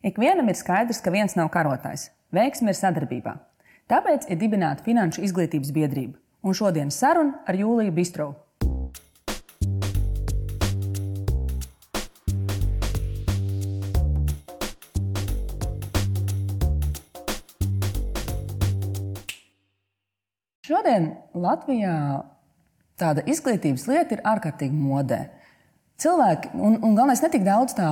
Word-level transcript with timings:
Ikvienam 0.00 0.46
ir 0.48 0.56
skaidrs, 0.56 1.02
ka 1.04 1.12
viens 1.12 1.34
nav 1.36 1.50
karotājs. 1.52 2.06
Veiksme 2.32 2.72
ir 2.72 2.76
sadarbībā. 2.78 3.34
Tāpēc 3.92 4.30
ir 4.32 4.38
dibināta 4.40 4.80
Finanšu 4.86 5.20
izglītības 5.26 5.74
biedrība. 5.76 6.16
Un 6.40 6.56
šodienas 6.56 6.96
saruna 6.96 7.42
ar 7.44 7.58
Jūliju 7.58 7.92
Bistrovu. 7.92 8.38
Šodien 20.64 21.10
Latvijā 21.36 21.92
tāda 22.96 23.26
izglītības 23.28 23.84
lieta 23.90 24.16
ir 24.16 24.24
ārkārtīgi 24.32 24.80
modē. 24.80 25.26
Cilvēki, 26.00 26.54
un, 26.56 26.78
un 26.80 26.94
galvenais, 26.96 27.20
ne 27.20 27.28
tik 27.28 27.42
daudz 27.44 27.74
tā, 27.76 27.90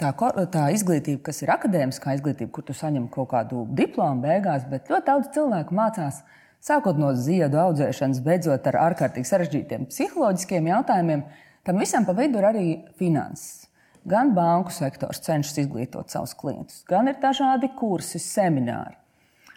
tā, 0.00 0.12
tā 0.54 0.62
izglītība, 0.72 1.20
kas 1.26 1.42
ir 1.44 1.52
akadēmiskā 1.52 2.14
izglītība, 2.16 2.48
kur 2.54 2.64
tu 2.64 2.72
saņem 2.76 3.10
kaut 3.12 3.28
kādu 3.34 3.66
diplomu 3.76 4.24
beigās, 4.24 4.64
bet 4.70 4.88
ļoti 4.88 5.08
daudz 5.10 5.28
cilvēku 5.34 5.76
mācās, 5.76 6.22
sākot 6.64 6.96
no 6.96 7.12
ziedu 7.12 7.60
audzēšanas, 7.60 8.22
beidzot 8.24 8.70
ar 8.70 8.80
ārkārtīgi 8.86 9.28
sarežģītiem 9.28 9.84
psiholoģiskiem 9.90 10.72
jautājumiem. 10.72 11.26
Tam 11.66 11.82
visam 11.82 12.06
pa 12.08 12.16
vidu 12.16 12.40
ir 12.40 12.48
arī 12.48 12.66
finanses. 12.96 13.66
Gan 14.06 14.32
banku 14.32 14.72
sektors 14.72 15.20
cenšas 15.26 15.58
izglītot 15.66 16.14
savus 16.14 16.32
klientus, 16.38 16.84
gan 16.88 17.10
ir 17.10 17.18
dažādi 17.20 17.68
kursi, 17.76 18.22
semināri. 18.22 18.94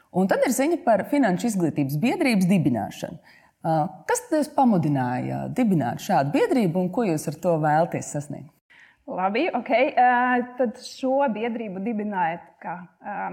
Un 0.10 0.28
tad 0.28 0.42
ir 0.42 0.52
ziņa 0.52 0.82
par 0.84 1.06
finanšu 1.12 1.52
izglītības 1.52 2.00
biedrības 2.02 2.50
dibināšanu. 2.50 3.20
Kas 3.60 4.22
jūs 4.32 4.48
pamudināja 4.56 5.50
dibināt 5.52 6.00
šādu 6.00 6.32
biedrību 6.38 6.80
un 6.80 6.88
ko 6.96 7.04
jūs 7.04 7.28
ar 7.28 7.36
to 7.44 7.58
vēlaties 7.60 8.14
sasniegt? 8.16 8.54
Labi, 9.10 9.48
ok. 9.58 9.72
Tad 10.60 10.78
šo 10.86 11.26
biedrību 11.34 11.82
dibinājāt 11.84 12.46
kā 12.62 12.76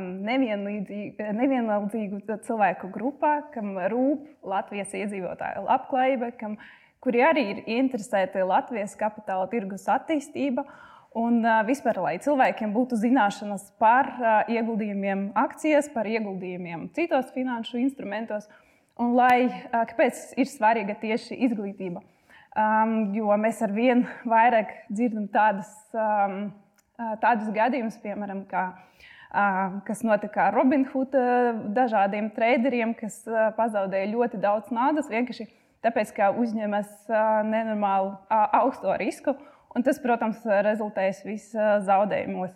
nevienlīdzīgu 0.00 2.38
cilvēku 2.46 2.90
grupā, 2.94 3.36
kam 3.54 3.76
rūp 3.92 4.48
Latvijas 4.48 4.96
iedzīvotāju 4.96 5.66
labklājība, 5.68 6.32
kam, 6.40 6.56
kuri 7.04 7.22
arī 7.28 7.46
ir 7.52 7.62
interesēti 7.76 8.42
Latvijas 8.42 8.96
kapitāla 8.98 9.46
tirgus 9.52 9.86
attīstība. 9.92 10.64
Un 11.16 11.38
vispār, 11.68 12.00
lai 12.02 12.16
cilvēkiem 12.20 12.74
būtu 12.74 12.98
zināšanas 13.00 13.70
par 13.80 14.10
ieguldījumiem 14.52 15.30
akcijas, 15.38 15.86
par 15.94 16.08
ieguldījumiem 16.10 16.90
citos 16.96 17.30
finanšu 17.36 17.78
instrumentos. 17.80 18.50
Uh, 18.50 18.65
un 19.02 19.16
lai, 19.16 19.48
kāpēc 19.72 20.36
ir 20.40 20.50
svarīga 20.50 20.96
tieši 21.00 21.38
izglītība. 21.48 22.02
Um, 22.56 23.12
jo 23.12 23.28
mēs 23.36 23.58
ar 23.64 23.72
vien 23.76 24.06
vairāk 24.24 24.70
dzirdam 24.88 25.26
tādas, 25.28 25.68
um, 25.92 26.46
tādus 27.20 27.50
gadījumus, 27.52 27.98
piemēram, 28.00 28.46
kā, 28.48 28.70
uh, 28.72 29.76
kas 29.84 30.00
notika 30.06 30.46
ar 30.46 30.56
Robinhood 30.56 31.12
dažādiem 31.76 32.30
traderiem, 32.32 32.94
kas 32.96 33.20
uh, 33.28 33.50
pazaudēja 33.58 34.08
ļoti 34.14 34.40
daudz 34.40 34.72
naudas 34.72 35.12
vienkārši 35.12 35.50
tāpēc, 35.84 36.14
ka 36.16 36.30
uzņemas 36.40 36.88
uh, 37.10 37.42
nenormālu 37.44 38.14
uh, 38.14 38.48
augsto 38.62 38.96
risku. 38.96 39.36
Un 39.76 39.84
tas, 39.84 40.00
protams, 40.00 40.40
rezultēs 40.64 41.20
visos 41.26 41.84
zaudējumos. 41.84 42.54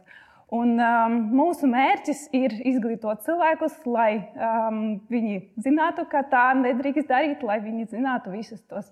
Un, 0.50 0.74
um, 0.82 1.16
mūsu 1.38 1.68
mērķis 1.70 2.24
ir 2.34 2.56
izglītot 2.66 3.22
cilvēkus, 3.22 3.76
lai 3.86 4.16
um, 4.34 4.98
viņi 5.10 5.36
zinātu, 5.62 6.02
ka 6.10 6.24
tā 6.26 6.48
nedrīkst 6.58 7.06
darīt, 7.06 7.44
lai 7.46 7.60
viņi 7.62 7.86
zinātu 7.92 8.32
visus 8.34 8.58
tos 8.66 8.88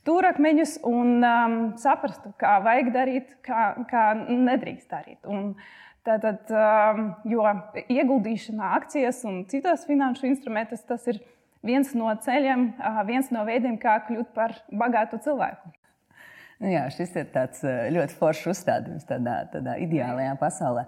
stūrakmeņus 0.00 0.78
un 0.88 1.20
um, 1.20 1.58
saprastu, 1.80 2.32
kā 2.40 2.54
vajag 2.64 2.88
darīt, 2.94 3.36
kā, 3.44 3.66
kā 3.92 4.06
nedrīkst 4.24 4.88
darīt. 4.92 5.20
Un, 5.28 5.54
Tātad, 6.02 6.48
um, 6.50 7.12
jo 7.30 7.44
ieguldīšana 7.78 8.72
akcijas 8.74 9.20
un 9.28 9.44
citos 9.46 9.84
finanšu 9.86 10.26
instrumentos 10.26 10.80
tas 10.88 11.04
ir 11.12 11.20
viens 11.62 11.92
no 11.94 12.10
ceļiem, 12.24 12.64
uh, 12.74 12.98
viens 13.06 13.30
no 13.30 13.44
veidiem, 13.46 13.76
kā 13.78 14.00
kļūt 14.08 14.32
par 14.34 14.56
bagātu 14.66 15.20
cilvēku. 15.22 15.70
Nu 16.62 16.70
jā, 16.70 16.84
šis 16.94 17.16
ir 17.18 17.32
eh, 17.34 17.88
ļoti 17.96 18.18
foršs 18.20 18.52
uzstādījums 18.54 19.08
tādā, 19.08 19.42
tādā 19.50 19.76
ideālajā 19.82 20.36
pasaulē. 20.40 20.86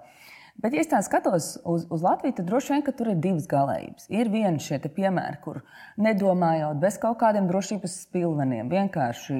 Bet, 0.63 0.71
ja 0.71 0.85
es 0.85 0.87
tā 0.87 1.01
skatos 1.03 1.49
uz, 1.67 1.83
uz 1.91 2.03
Latviju, 2.05 2.37
tad 2.37 2.47
droši 2.47 2.77
vien 2.77 2.85
tur 2.87 3.09
ir 3.11 3.17
divas 3.19 3.49
galējības. 3.51 4.05
Ir 4.15 4.29
viena 4.31 4.63
šie 4.63 4.79
piemēri, 4.87 5.41
kur 5.43 5.59
nedomājot 5.99 6.79
bez 6.79 6.99
kaut 7.03 7.19
kādiem 7.25 7.49
drošības 7.51 7.97
spilveniem, 8.05 8.71
vienkārši 8.71 9.39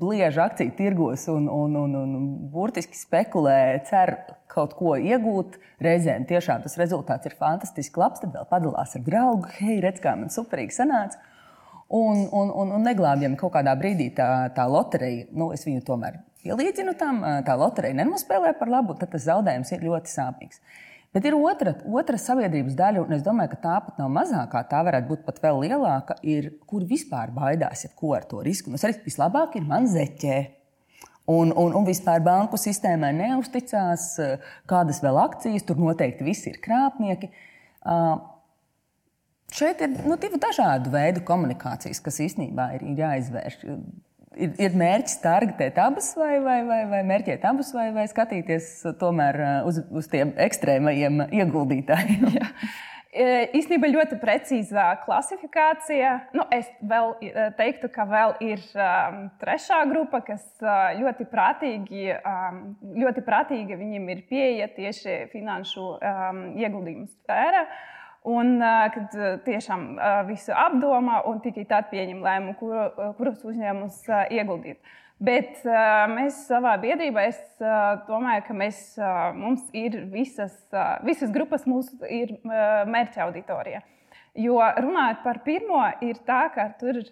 bliež 0.00 0.40
akciju 0.48 0.74
tirgos 0.74 1.28
un, 1.30 1.46
un, 1.46 1.78
un, 1.78 1.94
un 2.02 2.26
burtiski 2.50 2.98
spekulē, 2.98 3.84
cer 3.86 4.16
kaut 4.50 4.74
ko 4.74 4.96
iegūt. 4.98 5.60
Reizēm 5.84 6.26
tiešām 6.26 6.66
tas 6.66 6.74
rezultāts 6.80 7.30
ir 7.30 7.38
fantastiski 7.38 8.02
labs, 8.02 8.24
tad 8.24 8.34
vēl 8.34 8.50
padalās 8.50 8.98
ar 8.98 9.06
draugu, 9.06 9.46
hei, 9.60 9.78
redz, 9.84 10.02
kā 10.02 10.18
man 10.18 10.34
superīgi 10.34 10.74
sanāca. 10.74 11.22
Un, 11.88 12.26
un, 12.36 12.50
un, 12.52 12.72
un 12.76 12.82
neglābjam 12.84 13.36
kaut 13.40 13.54
kādā 13.54 13.72
brīdī 13.80 14.10
tā, 14.16 14.28
tā 14.52 14.66
loterija, 14.68 15.24
nu, 15.32 15.48
es 15.56 15.64
viņu 15.64 15.80
tomēr 15.86 16.18
pielīdzinu 16.44 16.92
tam, 17.00 17.22
tā 17.46 17.56
loterija 17.56 17.96
nenospēlē 18.02 18.52
par 18.58 18.68
labu, 18.68 18.96
tad 18.98 19.14
tas 19.14 19.24
zaudējums 19.24 19.72
ir 19.72 19.86
ļoti 19.88 20.12
sāpīgs. 20.12 20.60
Bet 21.16 21.24
ir 21.24 21.32
otra, 21.38 21.72
otra 21.88 22.20
sabiedrības 22.20 22.76
daļa, 22.76 23.06
un 23.06 23.16
es 23.16 23.24
domāju, 23.24 23.54
ka 23.54 23.60
tā 23.62 23.78
pat 23.86 23.96
nav 24.00 24.12
mazākā, 24.12 24.60
tā 24.68 24.82
varētu 24.84 25.08
būt 25.08 25.24
pat 25.24 25.40
vēl 25.40 25.62
lielāka, 25.64 26.18
ir, 26.20 26.50
kur 26.68 26.84
vispār 26.84 27.32
baidās 27.32 27.86
jebko 27.86 28.12
ar 28.18 28.28
to 28.28 28.42
risku. 28.44 28.68
Nu, 28.68 28.76
arī 28.76 28.98
vislabāk 29.06 29.56
ir 29.56 29.64
man 29.64 29.88
zeķē. 29.88 30.38
Un, 31.28 31.52
un, 31.56 31.72
un 31.76 31.84
vispār 31.88 32.20
banku 32.24 32.60
sistēmai 32.60 33.14
neusticās, 33.16 34.10
kādas 34.68 35.00
vēl 35.04 35.16
akcijas, 35.24 35.64
tur 35.64 35.80
noteikti 35.80 36.28
visi 36.28 36.52
ir 36.52 36.60
krāpnieki. 36.64 37.32
Uh, 37.88 38.20
Šeit 39.54 39.80
ir 39.80 39.94
nu, 40.04 40.18
divi 40.20 40.40
dažādi 40.40 40.92
veidi 40.92 41.22
komunikācijas, 41.24 42.02
kas 42.04 42.20
īstenībā 42.26 42.72
ir, 42.76 42.84
ir 42.90 43.00
jāizvērš. 43.04 43.62
Ir, 44.38 44.52
ir 44.60 44.74
mērķis 44.78 45.16
targetēt 45.22 45.80
abas, 45.82 46.12
vai, 46.14 46.36
vai, 46.44 46.60
vai, 46.68 46.82
vai 46.90 47.00
mērķēt 47.08 47.46
abas, 47.48 47.72
vai, 47.74 47.88
vai 47.96 48.04
skatīties 48.10 48.68
tomēr 49.00 49.40
uh, 49.40 49.54
uz, 49.66 49.80
uz 49.88 50.10
tiem 50.12 50.34
ekstrēmajiem 50.46 51.24
ieguldītājiem. 51.40 52.38
E, 53.08 53.48
īstenībā 53.56 53.88
ļoti 53.88 54.18
precīza 54.20 54.90
klasifikācija. 55.06 56.10
Nu, 56.36 56.44
es 56.52 56.68
vēl 56.84 57.14
e, 57.24 57.46
teiktu, 57.56 57.88
ka 57.88 58.04
vēl 58.06 58.34
ir 58.44 58.60
um, 58.76 59.22
trešā 59.40 59.78
grupa, 59.88 60.20
kas 60.26 60.44
uh, 60.60 60.92
ļoti 61.00 61.24
prātīgi, 61.32 62.04
um, 62.20 62.58
ļoti 63.00 63.24
prātīgi 63.24 63.78
viņiem 63.80 64.10
ir 64.12 64.20
pieeja 64.28 64.68
tieši 64.76 65.22
finanšu 65.32 65.86
um, 65.96 66.42
ieguldījumu 66.60 67.08
sfērā. 67.08 67.64
Un 68.26 68.58
kad 68.94 69.12
tiešām 69.46 69.84
visu 70.26 70.52
apdomā 70.56 71.20
un 71.30 71.38
tikai 71.44 71.64
tad 71.70 71.86
pieņem 71.92 72.24
lēmumu, 72.24 72.56
kur, 72.58 73.12
kurus 73.16 73.44
uzņēmumus 73.46 74.00
ieguldīt. 74.34 74.80
Bet 75.22 75.62
mēs 76.12 76.44
savā 76.46 76.76
biedrībā, 76.82 77.24
es 77.30 77.38
domāju, 78.06 78.42
ka 78.46 78.54
mēs, 78.58 78.82
mums 79.38 79.64
ir 79.74 79.96
visas, 80.12 80.54
visas 81.06 81.32
grupas, 81.34 81.64
mūsu 81.66 81.96
ir 82.06 82.36
mērķa 82.44 83.24
auditorija. 83.24 83.80
Jo 84.38 84.60
runājot 84.60 85.24
par 85.24 85.40
pirmo, 85.46 85.80
ir 86.06 86.20
tā, 86.26 86.44
ka 86.54 86.68
tur 86.78 87.00
ir 87.00 87.08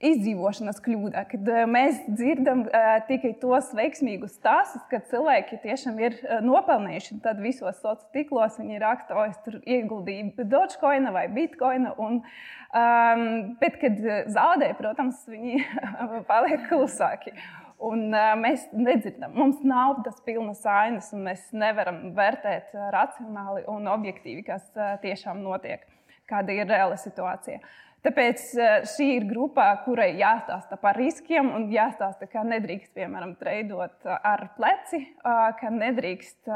izdzīvošanas 0.00 0.80
kļūda, 0.84 1.24
kad 1.28 1.48
eh, 1.52 1.62
mēs 1.68 1.98
dzirdam 2.08 2.64
uh, 2.64 2.90
tikai 3.08 3.34
tos 3.40 3.70
veiksmīgus 3.76 4.38
stāstus, 4.38 4.84
kad 4.90 5.04
cilvēki 5.10 5.60
tiešām 5.64 5.98
ir 6.00 6.16
uh, 6.22 6.38
nopelnījuši. 6.44 7.18
Tad 7.24 7.42
visos 7.44 7.76
sociālos 7.76 8.06
tīklos 8.14 8.56
viņi 8.60 8.80
raksta, 8.80 9.16
o, 9.18 9.26
es 9.28 9.36
tur 9.44 9.58
ieguldīju 9.60 10.46
Dogecoin 10.48 11.10
vai 11.12 11.26
Bitcoin. 11.32 11.90
Un, 12.00 12.20
um, 12.22 13.24
bet, 13.60 13.76
kad 13.82 14.00
zaudēja, 14.32 14.78
protams, 14.80 15.20
viņi 15.28 15.60
paliek 16.30 16.64
klusāki. 16.70 17.34
Un, 17.80 18.08
uh, 18.12 18.32
mēs 18.40 18.66
nedzirdam, 18.76 19.36
mums 19.36 19.60
nav 19.64 20.00
tas 20.06 20.16
pilnas 20.24 20.64
ainas, 20.68 21.12
un 21.16 21.28
mēs 21.28 21.44
nevaram 21.56 22.10
vērtēt 22.16 22.72
racionāli 22.96 23.66
un 23.72 23.88
objektīvi, 23.92 24.48
kas 24.48 24.64
uh, 24.76 24.96
tiešām 25.04 25.44
notiek, 25.44 25.84
kāda 26.28 26.56
ir 26.56 26.68
reāla 26.68 26.96
situācija. 27.00 27.60
Uh, 27.60 27.86
Tāpēc 28.00 28.42
eh, 28.56 28.74
šī 28.88 29.06
ir 29.18 29.26
grupa, 29.28 29.66
kurai 29.84 30.14
jāstāsta 30.16 30.78
par 30.80 30.96
riskiem 30.96 31.50
un 31.52 31.66
jāstāsta, 31.72 32.24
ka 32.32 32.40
nedrīkst, 32.48 32.94
piemēram, 32.96 33.34
treidot 33.40 34.06
eh, 34.08 34.14
ar 34.30 34.46
pleci, 34.56 35.02
eh, 35.04 35.40
ka 35.58 35.72
nedrīkst 35.74 36.48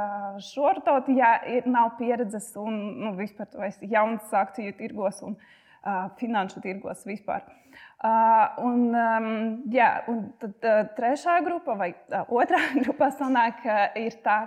šortot, 0.47 1.11
ja 1.13 1.35
nav 1.69 1.99
pieredzes 1.99 2.49
un 2.61 2.79
nu, 3.03 3.13
vispār 3.19 3.51
tu 3.53 3.61
esi 3.67 3.91
jauns 3.93 4.33
akciju 4.33 4.73
tirgos 4.79 5.21
un 5.27 5.37
finanšu 6.17 6.63
tirgos 6.65 7.03
vispār. 7.05 7.43
Un, 8.65 8.87
um, 8.97 9.27
jā, 9.69 9.89
un 10.09 10.23
tad 10.41 10.65
trešā 10.97 11.35
grupa 11.45 11.75
vai 11.77 11.91
otrā 12.33 12.63
grupa 12.87 13.11
sanāk, 13.13 13.61
ir 14.01 14.17
tā, 14.25 14.39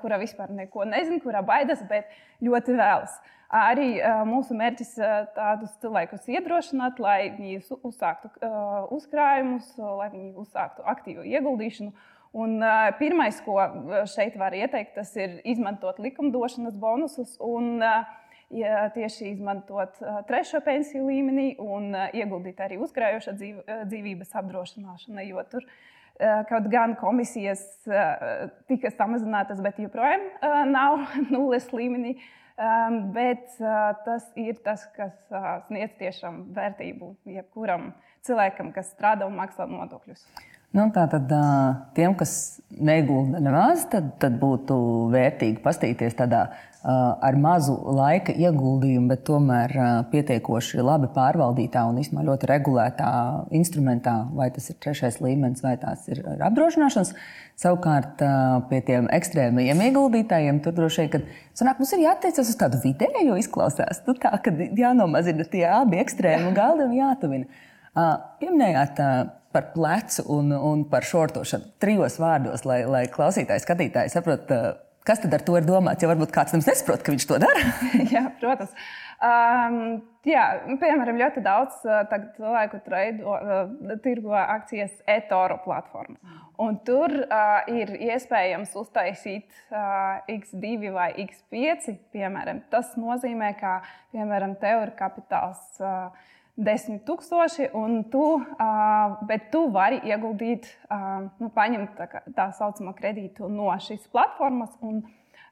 kura 0.00 0.16
vispār 0.22 0.54
neko 0.56 0.88
nezina, 0.88 1.20
kura 1.20 1.44
baidās, 1.44 1.84
bet 1.90 2.08
ļoti 2.40 2.78
vēlas. 2.80 3.18
Arī 3.54 4.00
mūsu 4.26 4.56
mērķis 4.58 4.96
tādus 5.36 5.76
cilvēkus 5.82 6.26
iedrošināt, 6.34 6.98
lai 6.98 7.30
viņi 7.36 7.60
uzsāktu 7.86 8.32
uzkrājumus, 8.96 9.68
lai 9.78 10.10
viņi 10.10 10.32
uzsāktu 10.42 10.82
aktīvu 10.82 11.26
ieguldīšanu. 11.30 11.92
Un, 12.36 12.58
pirmais, 12.98 13.38
ko 13.46 13.60
šeit 14.10 14.34
var 14.36 14.56
ieteikt, 14.56 14.96
tas 14.98 15.14
ir 15.16 15.38
izmantot 15.46 16.00
likumdošanas 16.02 16.74
bonusus 16.76 17.36
un 17.40 17.78
ja 18.50 18.88
tieši 18.94 19.30
izmantot 19.30 19.94
trešo 20.26 20.60
pensiju 20.66 21.06
līmenī 21.06 21.52
un 21.62 21.94
ieguldīt 21.94 22.60
arī 22.66 22.80
uzkrājošā 22.82 23.38
dzīv, 23.38 23.62
dzīvības 23.86 24.34
apdrošināšanā, 24.42 25.24
jo 25.30 25.46
tur 25.54 25.62
uh, 25.62 25.78
kaut 26.48 26.68
gan 26.72 26.94
komisijas 26.96 27.62
tika 28.68 28.90
samazinātas, 28.94 29.60
bet 29.64 29.80
joprojām 29.82 30.24
nav 30.72 31.04
nulles 31.32 31.68
līmenī. 31.72 32.16
Um, 32.56 33.12
bet 33.12 33.50
uh, 33.60 33.92
tas 34.06 34.24
ir 34.40 34.56
tas, 34.64 34.86
kas 34.96 35.12
uh, 35.28 35.58
sniedz 35.66 35.92
tiešām 35.98 36.38
vērtību 36.56 37.10
jebkuram 37.28 37.90
cilvēkam, 38.24 38.70
kas 38.72 38.94
strādā 38.94 39.28
un 39.28 39.36
maksā 39.36 39.66
nodokļus. 39.68 40.22
Nu, 40.76 40.90
Tātad 40.92 41.30
tiem, 41.96 42.12
kas 42.20 42.60
negulda 42.68 43.40
nemaz, 43.40 43.86
tad, 43.88 44.10
tad 44.20 44.34
būtu 44.40 44.76
vērtīgi 45.14 45.62
pastīties 45.64 46.16
tādā 46.18 46.42
ar 46.86 47.36
mazu 47.40 47.74
laika 47.96 48.34
ieguldījumu, 48.36 49.08
bet 49.10 49.24
tomēr 49.26 49.72
pietiekoši 50.12 50.84
labi 50.84 51.08
pārvaldītā 51.14 51.82
un 51.88 51.96
īstenībā 52.02 52.26
ļoti 52.28 52.50
regulētā 52.50 53.08
instrumentā, 53.58 54.14
vai 54.36 54.50
tas 54.54 54.68
ir 54.70 54.76
trešais 54.84 55.16
līmenis, 55.24 55.64
vai 55.64 55.74
tās 55.80 56.04
ir 56.12 56.20
apdrošināšanas. 56.36 57.14
Savukārt 57.58 58.20
pie 58.68 58.82
tiem 58.86 59.08
ekstrēmiem 59.16 59.80
ieguldītājiem 59.88 60.60
tur 60.62 60.76
droši 60.76 61.06
vien, 61.06 61.10
ka 61.16 61.22
sanāk, 61.58 61.80
mums 61.80 61.94
ir 61.96 62.04
jāattiecas 62.04 62.52
uz 62.52 62.60
tādu 62.60 62.82
vidēju 62.84 63.40
izklausās. 63.40 64.04
Nu, 64.06 64.14
tā, 64.20 64.36
kad 64.44 64.60
jānomazina 64.76 65.48
tie 65.50 65.64
abi 65.72 66.04
ekstrēmi 66.04 66.52
galdi 66.54 66.86
un 66.86 66.94
jātuvina. 67.00 67.64
Pieminējāt 68.42 69.00
par 69.56 69.70
plecu 69.72 70.24
un, 70.36 70.52
un 70.52 70.84
par 70.90 71.06
šortošanu 71.08 71.72
trijos 71.82 72.18
vārdos, 72.20 72.66
lai, 72.68 72.82
lai 72.88 73.06
klausītāji, 73.12 73.64
skatītāji 73.64 74.12
saprotu, 74.12 74.58
kas 75.06 75.22
tad 75.22 75.34
ar 75.36 75.44
to 75.46 75.56
ir 75.56 75.66
domāts. 75.66 76.04
Jo 76.04 76.10
varbūt 76.10 76.34
kāds 76.34 76.52
nemaz 76.54 76.68
nesaprot, 76.68 77.04
ka 77.04 77.14
viņš 77.14 77.26
to 77.30 77.38
dara. 77.42 77.62
jā, 78.14 78.26
protams. 78.40 78.74
Um, 79.16 79.78
jā, 80.28 80.44
piemēram, 80.82 81.20
ļoti 81.22 81.42
daudz 81.44 81.78
cilvēku 82.36 82.82
traido, 82.84 83.32
uh, 83.32 83.94
tirgo 84.04 84.34
akcijas 84.36 84.92
e-toro 85.08 85.56
platformā. 85.64 86.36
Un 86.60 86.78
tur 86.84 87.12
uh, 87.12 87.64
ir 87.68 87.94
iespējams 88.10 88.76
uztaisīt 88.80 89.48
uh, 89.70 90.20
X2 90.32 90.92
vai 90.92 91.10
X5. 91.26 91.96
Piemēram. 92.16 92.64
Tas 92.72 92.94
nozīmē, 93.00 93.52
ka 93.60 93.78
piemēram, 94.12 94.56
tev 94.60 94.86
ir 94.86 94.96
kapitāls. 95.00 95.62
Uh, 95.80 96.32
desmit 96.56 97.04
tūkstoši, 97.06 97.68
un 97.76 98.00
tu, 98.12 98.24
uh, 98.40 99.36
tu 99.52 99.62
vari 99.74 100.00
ieguldīt, 100.08 100.68
uh, 100.88 101.26
nu, 101.40 101.50
paņemt 101.52 101.98
tā, 101.98 102.22
tā 102.36 102.48
saucamo 102.56 102.94
kredītu 102.96 103.50
no 103.52 103.68
šīs 103.82 104.08
platformas. 104.12 104.72
Un, 104.80 105.04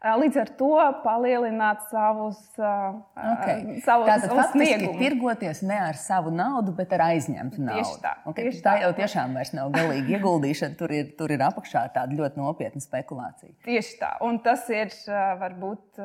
Līdz 0.05 0.37
ar 0.37 0.51
to 0.59 0.71
palielināt 1.01 1.87
savus, 1.89 2.41
okay. 2.61 3.79
savu, 3.85 4.05
Tātad, 4.05 4.35
sniegumu. 4.53 4.99
Tirgoties 5.01 5.63
ne 5.65 5.79
ar 5.81 5.97
savu 5.97 6.33
naudu, 6.35 6.75
bet 6.77 6.93
ar 6.93 7.07
aizņemtu 7.07 7.63
naudu. 7.65 7.81
Tieši 7.81 8.03
tā, 8.03 8.13
okay. 8.29 8.51
tieši 8.51 8.61
tā. 8.61 8.75
tā 8.75 8.85
jau 8.85 8.91
tiešām 8.99 9.39
vairs 9.39 9.55
nav 9.57 9.73
galīgi 9.73 10.19
ieguldīšana. 10.19 10.77
Tur 10.77 10.93
ir, 10.93 11.09
tur 11.17 11.33
ir 11.33 11.47
apakšā 11.47 11.87
tāda 11.97 12.19
ļoti 12.19 12.43
nopietna 12.43 12.85
spekulācija. 12.85 13.57
Tieši 13.65 13.97
tā. 14.03 14.13
Un 14.29 14.43
tas 14.45 14.69
ir 14.75 14.93
varbūt 15.41 16.05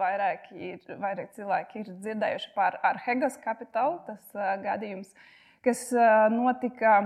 vairāki, 0.00 0.78
vairāk 0.88 1.36
cilvēki 1.36 1.84
ir 1.84 1.94
dzirdējuši 1.98 2.52
par 2.56 2.80
Arhegas 2.94 3.36
kapitālu. 3.44 4.00
Tas 4.08 4.40
gadījums, 4.64 5.12
kas 5.66 5.90
notika 6.32 7.02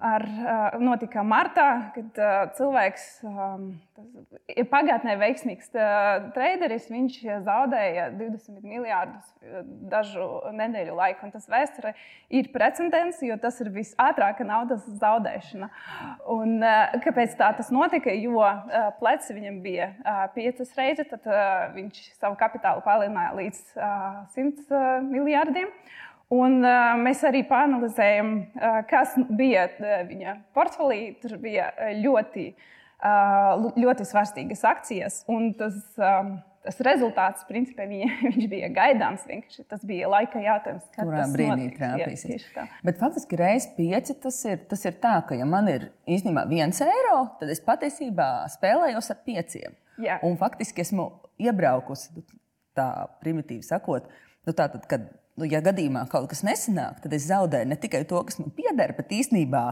ar, 0.00 0.24
notika 0.82 1.22
martā, 1.26 1.68
kad 1.94 2.18
cilvēks 2.56 3.04
ir 4.56 4.66
pagātnē 4.70 5.14
veiksmīgs 5.20 5.70
traderis. 5.72 6.88
Viņš 6.90 7.18
zaudēja 7.46 8.08
20 8.18 8.64
miljardus 8.66 9.28
dažu 9.92 10.26
nedēļu 10.56 10.96
laiku. 10.98 11.30
Tas 11.34 11.48
vēsturē 11.50 11.94
ir 12.34 12.50
precedents, 12.54 13.22
jo 13.22 13.36
tas 13.42 13.60
ir 13.62 13.70
visātrākā 13.74 14.46
naudas 14.48 14.86
zaudēšana. 15.00 15.70
Un, 16.34 16.58
kāpēc 17.04 17.36
tā 17.38 17.52
tas 17.58 17.70
notika? 17.74 18.14
Jo 18.16 18.42
pleci 19.00 19.38
viņam 19.38 19.60
bija 19.64 19.92
piecas 20.36 20.72
reizes, 20.78 21.10
tad 21.12 21.28
viņš 21.76 22.04
savu 22.18 22.38
kapitālu 22.40 22.84
palielināja 22.86 23.36
līdz 23.38 23.66
100 24.34 24.86
miljardiem. 25.10 25.70
Un, 26.32 26.62
uh, 26.64 26.94
mēs 27.02 27.20
arī 27.28 27.42
panelizējam, 27.48 28.30
uh, 28.56 28.78
kas 28.88 29.18
bija 29.36 29.66
uh, 29.74 29.98
viņa 30.08 30.38
portfelī. 30.56 31.00
Tur 31.20 31.36
bija 31.42 31.68
ļoti, 31.98 32.46
uh, 33.04 33.68
ļoti 33.76 34.08
svarīgas 34.08 34.64
akcijas. 34.70 35.18
Tas, 35.58 35.76
um, 36.00 36.32
tas 36.64 36.80
rezultāts, 36.86 37.44
principā, 37.48 37.84
viņa, 37.90 38.08
viņš 38.30 38.48
bija 38.50 38.70
gaidāms. 38.72 39.26
Tas 39.68 39.84
bija 39.88 40.10
laika 40.12 40.40
jautājums, 40.42 40.88
kad 40.94 41.04
Kurā 41.04 41.20
tas 41.20 41.36
brīdī 41.36 41.68
trāpīsies. 41.76 42.48
Bet 42.86 43.00
faktiski 43.02 43.38
reizes 43.40 43.70
pieci 43.76 44.16
tas 44.22 44.40
ir, 44.48 44.62
tas 44.70 44.88
ir 44.88 44.96
tā, 45.02 45.18
ka, 45.28 45.36
ja 45.38 45.48
man 45.48 45.68
ir 45.72 45.90
īstenībā 46.08 46.46
viens 46.50 46.80
eiro, 46.86 47.24
tad 47.40 47.52
es 47.52 47.60
patiesībā 47.64 48.30
spēlējos 48.56 49.12
ar 49.12 49.24
pieciem. 49.26 49.80
Jā. 50.02 50.22
Un 50.24 50.38
faktiski 50.40 50.80
esmu 50.84 51.10
iebraukusi, 51.42 52.14
nu, 52.16 52.24
tā 52.76 52.88
primitīvi 53.20 53.66
sakot, 53.66 54.06
nu, 54.46 54.54
tātad, 54.56 54.86
kad 54.88 55.10
nu, 55.40 55.48
ja 55.48 55.62
gadījumā 55.64 56.04
kaut 56.12 56.28
kas 56.32 56.42
nesanāk, 56.46 57.00
tad 57.04 57.14
es 57.16 57.26
zaudēju 57.30 57.70
ne 57.70 57.78
tikai 57.80 58.02
to, 58.08 58.20
kas 58.28 58.38
man 58.40 58.52
pieder, 58.56 58.94
bet 58.98 59.14
īstenībā 59.16 59.64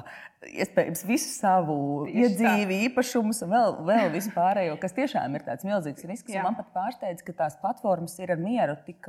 iespējams 0.49 1.05
visu 1.09 1.31
savu 1.35 1.79
iedzīvi, 2.09 2.77
tā. 2.79 2.83
īpašumus 2.89 3.43
un 3.45 3.53
vēl, 3.55 3.79
vēl 3.91 4.13
visu 4.15 4.33
pārējo, 4.37 4.79
kas 4.81 4.97
tiešām 4.97 5.37
ir 5.37 5.47
tāds 5.47 5.67
milzīgs 5.69 6.07
risks. 6.09 6.37
Man 6.41 6.57
pat 6.59 6.73
pārsteidz, 6.77 7.25
ka 7.27 7.37
tās 7.45 7.59
platformas 7.61 8.17
ir 8.23 8.33
ar 8.37 8.41
mieru 8.41 8.79
tik 8.87 9.09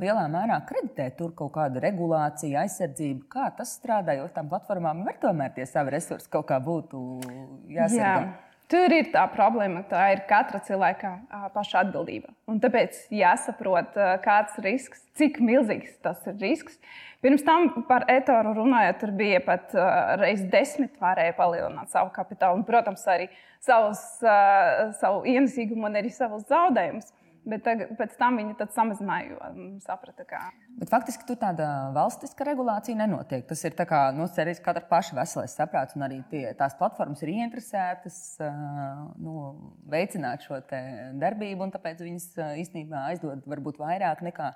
lielā 0.00 0.24
mērā 0.30 0.60
kreditē 0.68 1.10
tur 1.18 1.34
kaut 1.38 1.52
kādu 1.54 1.82
regulāciju, 1.82 2.58
aizsardzību. 2.64 3.26
Kā 3.30 3.50
tas 3.58 3.76
strādā, 3.78 4.16
jo 4.18 4.26
tām 4.34 4.50
platformām 4.50 5.04
var 5.06 5.18
tomēr 5.22 5.54
tie 5.54 5.66
savi 5.70 5.94
resursi 5.94 6.30
kaut 6.30 6.48
kā 6.50 6.58
būtu 6.62 7.04
jāsargā. 7.74 8.16
Jā. 8.24 8.53
Tur 8.72 8.92
ir 8.96 9.10
tā 9.12 9.26
problēma, 9.28 9.82
tā 9.90 10.06
ir 10.14 10.22
katra 10.28 10.58
cilvēka 10.64 11.10
paša 11.52 11.82
atbildība. 11.84 12.30
Un 12.48 12.62
tāpēc 12.62 12.96
jāsaprot, 13.12 13.98
kāds 14.24 14.56
ir 14.60 14.64
risks, 14.70 15.02
cik 15.20 15.36
milzīgs 15.44 15.98
tas 16.04 16.22
ir 16.30 16.38
risks. 16.40 16.78
Pirms 17.24 17.44
tam 17.44 17.68
par 17.88 18.06
etoru 18.12 18.54
runājot, 18.56 18.98
tur 19.02 19.12
bija 19.16 19.42
pat 19.44 19.74
reizes 20.20 20.48
desmit 20.52 20.96
varēja 21.00 21.36
palielināt 21.36 21.92
savu 21.92 22.12
kapitālu 22.16 22.60
un, 22.60 22.64
protams, 22.68 23.04
arī 23.08 23.28
savus, 23.64 24.00
savu 25.00 25.22
ienesīgumu 25.28 25.88
un 25.90 26.00
arī 26.00 26.12
savus 26.12 26.48
zaudējumus. 26.48 27.12
Bet 27.44 27.60
tagad, 27.66 27.90
pēc 27.98 28.14
tam 28.16 28.38
viņi 28.40 28.54
samazināja, 28.72 29.34
jo 29.34 29.38
mm, 29.50 29.72
saprata, 29.84 30.24
ka. 30.28 30.40
Bet 30.80 30.88
faktiski 30.92 31.26
tur 31.28 31.36
tāda 31.40 31.66
valstiska 31.92 32.46
regulācija 32.48 32.96
nenotiek. 32.96 33.44
Tas 33.48 33.60
ir 33.68 33.76
kā, 33.76 34.00
nu, 34.16 34.24
arī 34.40 34.54
katra 34.64 34.84
paša 34.88 35.18
veselais 35.18 35.56
saprāts, 35.58 35.96
un 35.98 36.06
arī 36.06 36.22
tie, 36.30 36.46
tās 36.56 36.76
platformas 36.78 37.20
ir 37.20 37.34
ieinteresētas 37.34 38.20
nu, 39.20 39.34
veicināt 39.92 40.46
šo 40.48 40.62
darbību, 41.20 41.66
un 41.66 41.74
tāpēc 41.74 42.00
viņas 42.06 42.30
īstenībā 42.64 43.10
aizdod 43.10 43.44
varbūt 43.50 43.82
vairāk 43.82 44.24
nekā 44.24 44.54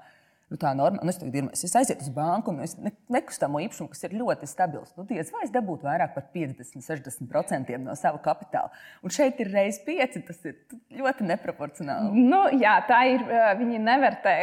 nu, 0.49 0.57
tā 0.61 0.71
norma, 0.77 1.03
nu, 1.05 1.13
es, 1.13 1.19
ir, 1.21 1.49
es 1.53 1.77
aizietu 1.77 2.07
uz 2.07 2.13
banku 2.15 2.53
un 2.53 2.63
es 2.65 2.75
ne, 2.81 2.93
nekustamo 3.13 3.61
īpašumu, 3.67 3.91
kas 3.93 4.07
ir 4.07 4.17
ļoti 4.17 4.49
stabils. 4.49 4.95
Nu, 4.97 5.05
diez 5.09 5.29
vai 5.35 5.45
es 5.45 5.53
dabūtu 5.53 5.85
vairāk 5.89 6.15
par 6.15 6.27
50, 6.35 6.81
60% 6.85 7.77
no 7.83 7.97
sava 7.99 8.21
kapitāla. 8.25 8.73
Un 9.05 9.13
šeit 9.13 9.41
ir 9.45 9.53
reizes 9.53 9.83
pieci, 9.85 10.23
tas 10.25 10.41
ir 10.49 10.57
ļoti 10.99 11.29
neproporcionāli. 11.29 12.25
Nu, 12.31 12.41
jā, 12.57 12.79
tā 12.89 13.03
ir. 13.13 13.27
Viņi 13.59 13.81
nevērtē, 13.85 14.35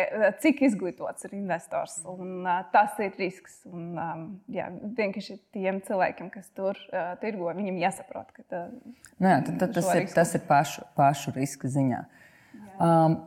cik 0.43 0.61
izglītots 0.69 1.25
ir 1.27 1.35
investors. 1.39 1.97
Un, 2.09 2.45
tas 2.73 2.97
ir 3.01 3.13
risks. 3.19 3.61
Un, 3.69 4.37
jā, 4.51 4.69
vienkārši 4.97 5.39
tiem 5.55 5.81
cilvēkiem, 5.85 6.29
kas 6.33 6.51
tur 6.57 6.79
tirgo, 7.21 7.49
viņiem 7.55 7.81
jāsaprot, 7.81 8.29
ka 8.35 8.45
tā, 8.51 8.65
nu, 9.17 9.29
jā, 9.29 9.39
tad, 9.45 9.55
tad 9.61 9.77
tas, 9.79 9.87
ir, 9.97 10.09
tas 10.13 10.33
ir 10.37 10.43
pašu, 10.47 10.85
pašu 10.97 11.33
riska 11.35 11.71
ziņā. 11.71 12.03
Jā. 12.55 12.75
Um, 12.77 13.23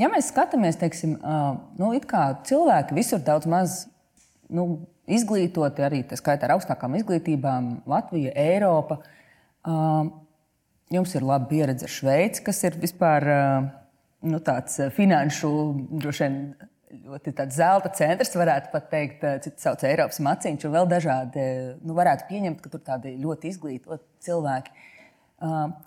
ja 0.00 0.10
mēs 0.12 0.30
skatāmies, 0.32 0.78
teiksim, 0.80 1.16
nu, 1.78 1.90
cilvēki 2.48 2.96
visur 2.96 3.22
daudz 3.24 3.48
maz 3.50 3.80
nu, 4.52 4.86
izglītoti, 5.06 5.84
arī 5.86 6.02
tā 6.06 6.18
skaitā 6.18 6.48
ar 6.48 6.56
augstākām 6.56 6.96
izglītībām, 6.98 7.70
Latvija, 7.88 8.32
Eiropa. 8.36 9.00
Jums 10.92 11.16
ir 11.18 11.26
laba 11.26 11.48
pieredze 11.50 11.86
ar 11.86 11.92
Šveici, 11.92 12.44
kas 12.46 12.62
ir 12.66 12.78
vispār 12.82 13.26
nu, 14.26 14.40
tāds 14.42 14.78
finanšu 14.94 15.50
droši 15.98 16.26
vien 16.26 16.40
ļoti 17.06 17.32
zelta 17.52 17.90
centrs, 17.94 18.34
varētu 18.38 18.70
pat 18.72 18.90
teikt, 18.92 19.24
cits 19.44 19.66
sauc 19.66 19.82
Eiropas 19.86 20.20
maciņš, 20.22 20.66
un 20.66 20.76
vēl 20.76 20.90
dažādi, 20.90 21.46
nu, 21.82 21.96
varētu 21.98 22.28
pieņemt, 22.30 22.60
ka 22.62 22.72
tur 22.72 22.82
tādi 22.86 23.16
ļoti 23.22 23.50
izglītoti 23.52 24.26
cilvēki. 24.26 24.86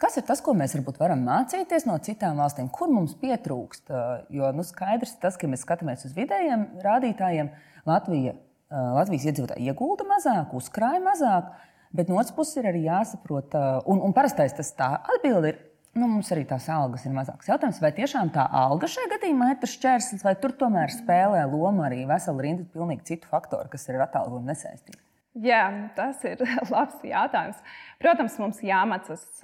Kas 0.01 0.19
ir 0.19 0.27
tas, 0.27 0.43
ko 0.45 0.53
mēs 0.53 0.75
varbūt 0.77 0.99
varam 1.01 1.23
mācīties 1.25 1.87
no 1.89 1.95
citām 2.05 2.37
valstīm, 2.37 2.67
kur 2.69 2.91
mums 2.93 3.15
pietrūkst? 3.17 3.89
Jo 4.35 4.51
nu, 4.53 4.65
skaidrs 4.67 5.15
ir 5.15 5.23
tas, 5.23 5.39
ka 5.41 5.49
mēs 5.49 5.65
skatāmies 5.65 6.05
uz 6.05 6.13
vidējiem 6.13 6.67
rādītājiem. 6.83 7.49
Latvija, 7.89 8.35
Latvijas 8.69 9.25
iedzīvotāji 9.31 9.71
iegulda 9.71 10.05
mazāk, 10.05 10.53
uzkrāja 10.59 11.01
mazāk, 11.01 11.49
Bet 11.89 12.09
no 12.09 12.19
otras 12.21 12.35
puses 12.37 12.59
ir 12.61 12.67
arī 12.69 12.83
jāsaprot, 12.85 13.55
un, 13.89 14.01
un 14.05 14.13
parastais 14.13 14.53
tas 14.53 14.69
tā 14.77 14.91
atbilde 15.15 15.53
ir. 15.53 15.65
Nu, 15.97 16.05
mums 16.05 16.29
arī 16.29 16.43
tās 16.45 16.67
algas 16.69 17.01
ir 17.07 17.15
mazākas. 17.15 17.47
Jautājums, 17.49 17.79
vai 17.81 17.89
tiešām 17.97 18.29
tā 18.35 18.43
alga 18.55 18.87
šajā 18.93 19.09
gadījumā 19.15 19.47
ir 19.49 19.57
tas 19.63 19.73
šķērslis, 19.73 20.21
vai 20.23 20.35
tur 20.37 20.53
tomēr 20.59 20.93
spēlē 20.93 21.41
lomu 21.49 21.81
arī 21.87 22.03
vesela 22.07 22.45
rinda 22.45 22.67
pilnīgi 22.75 23.07
citu 23.09 23.31
faktoru, 23.31 23.71
kas 23.73 23.89
ir 23.89 23.97
ar 23.97 24.05
atalgojumu 24.05 24.51
nesaistīti? 24.51 25.01
Jā, 25.37 25.91
tas 25.93 26.23
ir 26.25 26.39
labs 26.73 27.03
jautājums. 27.05 27.59
Protams, 28.01 28.37
mums 28.41 28.63
jāmācās 28.65 29.43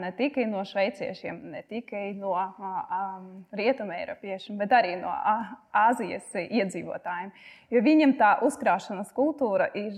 ne 0.00 0.10
tikai 0.18 0.48
no 0.50 0.64
šveiciešiem, 0.66 1.38
ne 1.52 1.62
tikai 1.70 2.10
no 2.18 2.32
um, 2.34 3.28
rietumēropiešiem, 3.54 4.58
bet 4.58 4.74
arī 4.74 4.96
no 4.98 5.12
Āzijas 5.86 6.34
iedzīvotājiem. 6.34 7.30
Jo 7.70 7.82
viņiem 7.86 8.16
tā 8.18 8.36
uzkrāšanas 8.46 9.12
kultūra 9.14 9.68
ir 9.78 9.94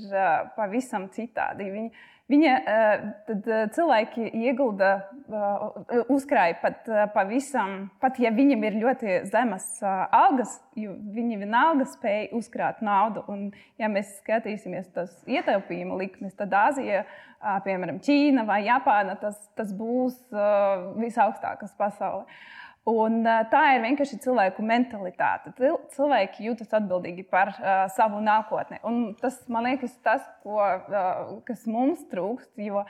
pavisam 0.57 1.07
citāda. 1.15 1.65
Viņi, 1.65 1.91
Viņa, 2.33 2.53
eh, 2.65 3.01
tad 3.27 3.49
eh, 3.51 3.65
cilvēki 3.75 4.29
iegulda, 4.47 4.91
eh, 5.27 6.05
uzkrāja 6.13 6.55
pat 6.63 6.87
pavisam, 7.13 7.91
pat 8.01 8.21
ja 8.23 8.31
viņam 8.33 8.63
ir 8.69 8.79
ļoti 8.79 9.17
zemas 9.29 9.67
algas, 9.83 10.55
viņi 10.77 11.41
vienalga 11.43 11.89
spēja 11.91 12.31
uzkrāt 12.39 12.81
naudu. 12.85 13.25
Un, 13.33 13.51
ja 13.81 13.91
mēs 13.93 14.15
skatīsimies 14.23 14.89
tos 14.95 15.13
ietaupījumu 15.27 15.99
likmes, 15.99 16.37
tad 16.39 16.55
Āzija, 16.57 17.05
piemēram, 17.67 18.01
Ķīna 18.01 18.47
vai 18.49 18.63
Japāna, 18.69 19.19
tas, 19.21 19.37
tas 19.59 19.75
būs 19.77 20.17
visaugstākais 21.03 21.75
pasaulē. 21.77 22.25
Un, 22.91 23.21
tā 23.23 23.61
ir 23.77 23.85
vienkārši 23.85 24.17
cilvēku 24.25 24.65
mentalitāte. 24.67 25.53
Cilvēki 25.95 26.49
jūtas 26.49 26.73
atbildīgi 26.75 27.23
par 27.31 27.53
uh, 27.55 27.85
savu 27.95 28.19
nākotni. 28.25 28.81
Un 28.83 29.13
tas, 29.21 29.37
man 29.47 29.69
liekas, 29.69 29.95
tas, 30.03 30.25
ko, 30.43 30.59
uh, 30.59 31.21
kas 31.47 31.63
mums 31.71 32.03
trūkst. 32.11 32.51
Jo 32.59 32.83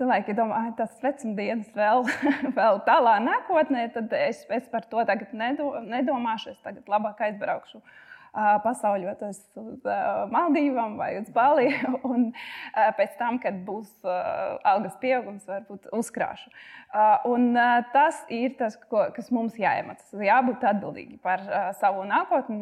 cilvēki 0.00 0.34
domā, 0.34 0.64
ka 0.72 0.82
tas 0.82 0.98
vecumdienas 1.04 1.70
vēl, 1.78 2.02
vēl 2.58 2.82
tālā 2.88 3.20
nākotnē, 3.22 3.86
tad 3.94 4.10
es, 4.18 4.42
es 4.50 4.66
par 4.72 4.90
to 4.90 5.06
tagad 5.06 5.30
nedomāšu. 5.38 6.56
Es 6.56 6.66
tagad 6.66 6.90
labāk 6.90 7.22
aizbraukšu 7.28 7.78
uh, 7.78 7.94
pasauļotos 8.64 9.42
uz 9.62 9.86
Maldīvām 10.32 10.96
vai 11.00 11.12
uz 11.20 11.30
Bali. 11.34 11.70
Un 12.10 12.30
pēc 12.98 13.16
tam, 13.20 13.40
kad 13.42 13.62
būs 13.66 13.90
algas 14.06 14.96
pieaugums, 15.02 15.46
varbūt 15.48 15.88
uzkrāšu. 15.96 16.52
Un 17.28 17.56
tas 17.92 18.22
ir 18.32 18.54
tas, 18.58 18.76
ko, 18.90 19.06
kas 19.16 19.30
mums 19.34 19.56
jāiemācās. 19.60 20.14
Jābūt 20.26 20.64
atbildīgi 20.70 21.18
par 21.24 21.42
savu 21.80 22.04
nākotni. 22.08 22.60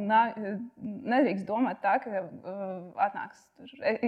Nedrīkst 1.05 1.47
domāt 1.49 1.83
tā, 1.85 1.99
ka 2.03 2.25
atnāks 3.05 3.45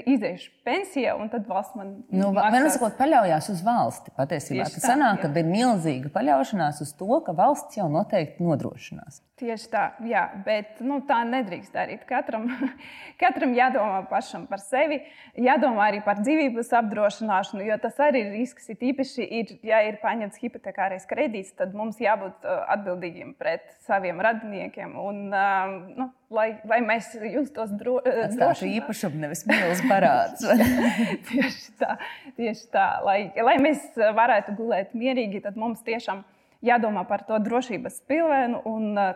iziešu 0.06 0.50
pensija, 0.66 1.14
un 1.20 1.30
tad 1.32 1.46
valsts 1.50 1.76
man. 1.78 1.92
Nu, 2.11 2.32
Vienmēr 2.37 2.70
sakot, 2.75 2.96
paļaujas 2.99 3.50
uz 3.52 3.62
valsti. 3.66 4.14
Patiesībā 4.16 4.66
tas 4.73 4.85
sanāk, 4.85 5.23
ka 5.23 5.30
ir 5.30 5.49
milzīga 5.50 6.11
paļaušanās 6.14 6.82
uz 6.85 6.92
to, 6.99 7.20
ka 7.26 7.37
valsts 7.37 7.78
jau 7.78 7.88
noteikti 7.92 8.44
nodrošinās. 8.46 9.23
Tieši 9.37 9.66
tā, 9.68 9.85
jā, 10.08 10.23
bet 10.46 10.78
nu, 10.80 11.02
tā 11.04 11.18
nedrīkst 11.28 11.56
darīt. 11.73 12.05
Katram, 12.09 12.45
katram 13.23 13.55
jādomā 13.57 14.03
pašam 14.11 14.45
par 14.51 14.61
sevi, 14.63 15.01
jādomā 15.41 15.89
arī 15.91 16.03
par 16.05 16.21
dzīvības 16.21 16.73
apdrošināšanu, 16.81 17.65
jo 17.67 17.79
tas 17.83 17.99
arī 18.05 18.27
ir 18.27 18.31
risks. 18.37 18.69
Ir 18.73 18.85
īpaši, 18.91 19.27
ir, 19.41 19.55
ja 19.67 19.81
ir 19.89 19.99
paņemts 20.03 20.43
hipotekārais 20.43 21.09
kredīts, 21.11 21.55
tad 21.59 21.75
mums 21.77 21.99
jābūt 22.03 22.45
uh, 22.45 22.63
atbildīgiem 22.77 23.35
pret 23.41 23.65
saviem 23.87 24.21
radiniekiem. 24.25 24.95
Un, 25.01 25.25
uh, 25.33 25.75
nu, 25.97 26.11
lai, 26.37 26.49
lai 26.69 26.83
mēs 26.85 27.15
justos 27.33 27.75
dro, 27.81 27.99
uh, 28.03 28.23
droši. 28.29 28.41
Tas 28.45 28.65
ir 28.67 28.77
īpašums, 28.83 29.21
nevis 29.25 29.45
mīlestības 29.49 29.85
parāds. 29.91 30.47
tieši 31.33 31.77
tā, 31.81 31.99
tieši 32.39 32.71
tā. 32.77 32.89
Lai, 33.07 33.21
lai 33.49 33.59
mēs 33.65 33.93
varētu 33.97 34.57
gulēt 34.61 34.97
mierīgi, 34.99 35.45
tad 35.49 35.59
mums 35.61 35.85
tiešām 35.87 36.23
ir 36.23 36.36
jādomā 36.65 37.05
par 37.09 37.25
to 37.29 37.39
drošības 37.43 38.01
pilvēnu. 38.09 38.63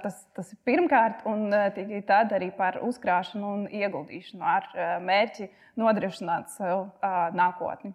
Tas, 0.03 0.21
tas 0.37 0.53
ir 0.53 0.61
pirmkārt, 0.69 1.25
un 1.29 1.49
tikai 1.77 2.03
tad 2.09 2.35
arī 2.37 2.51
par 2.57 2.81
uzkrāšanu 2.87 3.55
un 3.55 3.65
ieguldīšanu 3.69 4.45
ar 4.45 4.69
mērķi 5.05 5.51
nodrošināt 5.81 6.53
sev 6.57 6.89
nākotni. 7.37 7.95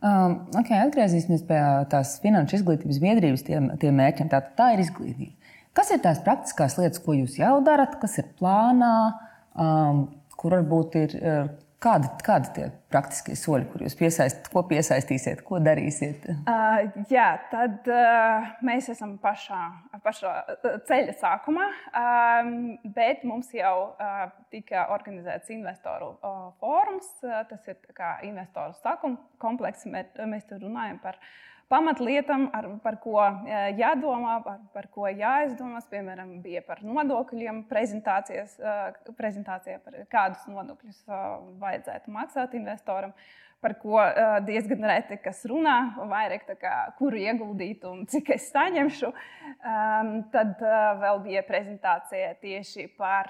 Um, 0.00 0.46
okay, 0.56 0.78
atgriezīsimies 0.80 1.42
pie 1.44 1.58
tās 1.92 2.14
finanšu 2.22 2.56
izglītības 2.56 3.00
biedrības 3.02 3.42
tiem, 3.44 3.66
tiem 3.82 3.98
mērķiem. 4.00 4.30
Tā, 4.32 4.40
tā 4.56 4.70
ir 4.72 4.80
izglītība. 4.86 5.34
Kas 5.76 5.92
ir 5.92 6.00
tās 6.02 6.22
praktiskās 6.24 6.78
lietas, 6.80 7.02
ko 7.04 7.12
jūs 7.18 7.36
jau 7.38 7.58
darat, 7.64 7.98
kas 8.00 8.16
ir 8.22 8.30
plānā, 8.38 8.94
um, 9.60 10.06
kur 10.40 10.56
varbūt 10.56 10.96
ir 11.02 11.16
Kādi, 11.80 12.08
kādi 12.20 12.50
tie 12.52 12.64
praktiskie 12.92 13.32
soļi, 13.40 13.64
kur 13.72 13.80
jūs 13.86 13.94
piesaistīsiet, 13.96 14.50
ko 14.52 14.62
piesaistīsiet, 14.68 15.40
ko 15.46 15.62
darīsiet? 15.64 16.26
Uh, 16.44 16.90
jā, 17.08 17.28
tad 17.48 17.88
uh, 17.88 18.50
mēs 18.66 18.90
esam 18.92 19.14
pašā, 19.22 19.62
pašā 20.04 20.34
ceļa 20.90 21.14
sākumā, 21.22 21.70
um, 22.02 22.52
bet 22.84 23.24
mums 23.24 23.48
jau 23.56 23.74
uh, 23.94 24.26
tika 24.52 24.90
organizēts 24.92 25.48
investoru 25.56 26.12
uh, 26.18 26.50
fórums. 26.60 27.08
Uh, 27.24 27.40
tas 27.48 27.72
ir 27.72 27.80
investoru 28.28 28.76
sakuma 28.82 29.16
komplekss. 29.40 29.88
Mēs, 29.88 30.12
mēs 30.28 30.44
tur 30.52 30.60
runājam 30.60 31.00
par 31.00 31.16
uh, 31.16 31.32
pamatlietām, 31.70 32.48
ar, 32.54 32.66
par 32.84 32.98
ko 33.02 33.18
e, 33.22 33.58
jādomā, 33.78 34.38
par, 34.44 34.62
par 34.74 34.88
ko 34.92 35.06
jāizdomās. 35.10 35.86
Piemēram, 35.90 36.38
bija 36.44 36.62
par 36.66 36.82
nodokļiem, 36.86 37.62
e, 37.70 38.72
prezentācijā 39.18 39.78
par 39.84 40.00
kādus 40.10 40.48
nodokļus 40.50 41.04
e, 41.06 41.20
vajadzētu 41.62 42.16
maksāt 42.16 42.58
investoram. 42.58 43.14
Par 43.60 43.74
ko 43.76 43.98
diezgan 44.46 44.86
reti 44.88 45.18
kas 45.20 45.42
runā, 45.44 45.74
vairāk 46.08 46.46
kā, 46.62 46.70
kuru 46.96 47.18
ieguldīt 47.20 47.82
un 47.84 48.06
cik 48.08 48.30
es 48.32 48.46
saņemšu. 48.54 49.10
Tad 50.32 50.64
vēl 51.02 51.20
bija 51.26 51.42
prezentācija 51.44 52.30
tieši 52.40 52.86
par, 52.96 53.28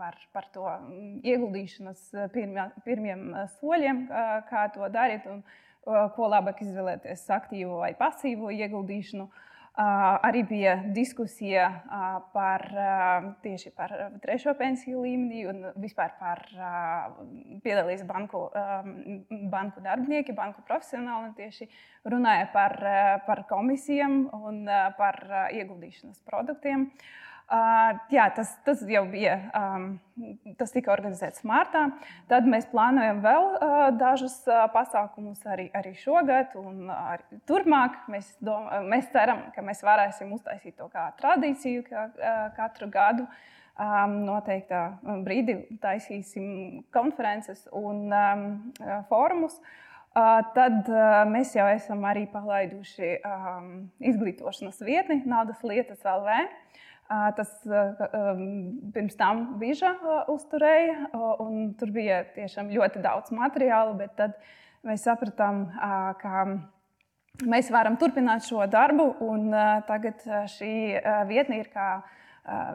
par, 0.00 0.16
par 0.32 0.48
to 0.54 0.64
ieguldīšanas 1.20 2.06
pirmie, 2.32 2.64
pirmiem 2.88 3.28
soļiem, 3.58 4.02
kā 4.48 4.64
to 4.72 4.88
darīt. 4.96 5.28
Un, 5.28 5.44
ko 5.86 6.30
labāk 6.30 6.62
izvēlēties- 6.64 7.26
aktīvo 7.40 7.82
vai 7.82 7.92
pasīvo 7.98 8.50
ieguldīšanu. 8.54 9.28
Arī 9.76 10.40
bija 10.48 10.78
diskusija 10.96 11.66
par 12.32 12.62
tieši 13.44 13.72
par 13.76 13.92
trešo 14.22 14.54
pensiju 14.56 15.02
līmeni 15.04 15.42
un 15.50 15.66
vispār 15.76 16.14
par 16.18 16.40
piedalījās 17.62 18.06
banku, 18.08 18.46
banku 19.52 19.84
darbinieki, 19.84 20.32
banku 20.32 20.64
profesionāli. 20.64 21.34
Tieši 21.36 21.68
runāja 22.08 22.48
par, 22.54 22.78
par 23.26 23.44
komisijām 23.50 24.32
un 24.32 24.64
par 24.96 25.20
ieguldīšanas 25.52 26.24
produktiem. 26.24 26.88
Uh, 26.88 27.25
Uh, 27.46 27.92
jā, 28.10 28.24
tas, 28.34 28.48
tas 28.66 28.80
jau 28.90 29.04
bija. 29.06 29.36
Um, 29.54 29.84
tas 30.58 30.72
tika 30.74 30.90
organizēts 30.90 31.44
martā. 31.46 31.84
Tad 32.26 32.48
mēs 32.50 32.66
plānojam 32.72 33.20
vēl 33.22 33.44
uh, 33.52 33.74
dažus 33.94 34.34
uh, 34.50 34.64
pasākumus 34.74 35.44
arī, 35.46 35.68
arī 35.78 35.92
šogad 36.00 36.56
un 36.58 36.90
arī 36.90 37.38
turpmāk. 37.46 38.00
Mēs, 38.10 38.32
dom, 38.42 38.66
mēs 38.90 39.06
ceram, 39.14 39.44
ka 39.54 39.62
mēs 39.62 39.84
varēsim 39.86 40.32
uztaisīt 40.34 40.74
to 40.80 40.90
kā 40.90 41.06
tradīciju 41.20 41.86
kā, 41.86 42.08
uh, 42.18 42.42
katru 42.58 42.90
gadu. 42.90 43.28
Um, 43.76 44.22
noteiktā 44.24 44.96
brīdī 45.22 45.60
taisīsim 45.82 46.82
konferences 46.96 47.66
un 47.76 48.08
um, 48.08 48.46
fórumus. 49.10 49.60
Uh, 50.16 50.40
tad 50.56 50.88
uh, 50.88 51.22
mēs 51.28 51.54
jau 51.54 51.68
esam 51.68 52.02
arī 52.08 52.24
palaiduši 52.32 53.18
um, 53.20 53.66
izglītošanas 54.00 54.80
vietni, 54.82 55.20
naudas 55.28 55.60
lietas 55.62 56.02
LV. 56.08 56.40
Tas 57.08 57.50
pirms 58.94 59.14
tam 59.18 59.42
bija 59.60 59.92
uzturēja, 60.32 61.10
un 61.42 61.74
tur 61.78 61.92
bija 61.94 62.24
tiešām 62.34 62.72
ļoti 62.74 63.02
daudz 63.04 63.30
materiālu, 63.34 63.94
bet 64.00 64.16
tad 64.18 64.34
mēs 64.86 65.04
sapratām, 65.06 65.68
ka 66.18 66.46
mēs 67.46 67.70
varam 67.70 67.98
turpināt 68.00 68.46
šo 68.48 68.66
darbu, 68.70 69.06
un 69.22 69.54
tagad 69.86 70.24
šī 70.50 70.72
vietne 71.30 71.62
ir 71.62 71.70
kā. 71.70 71.90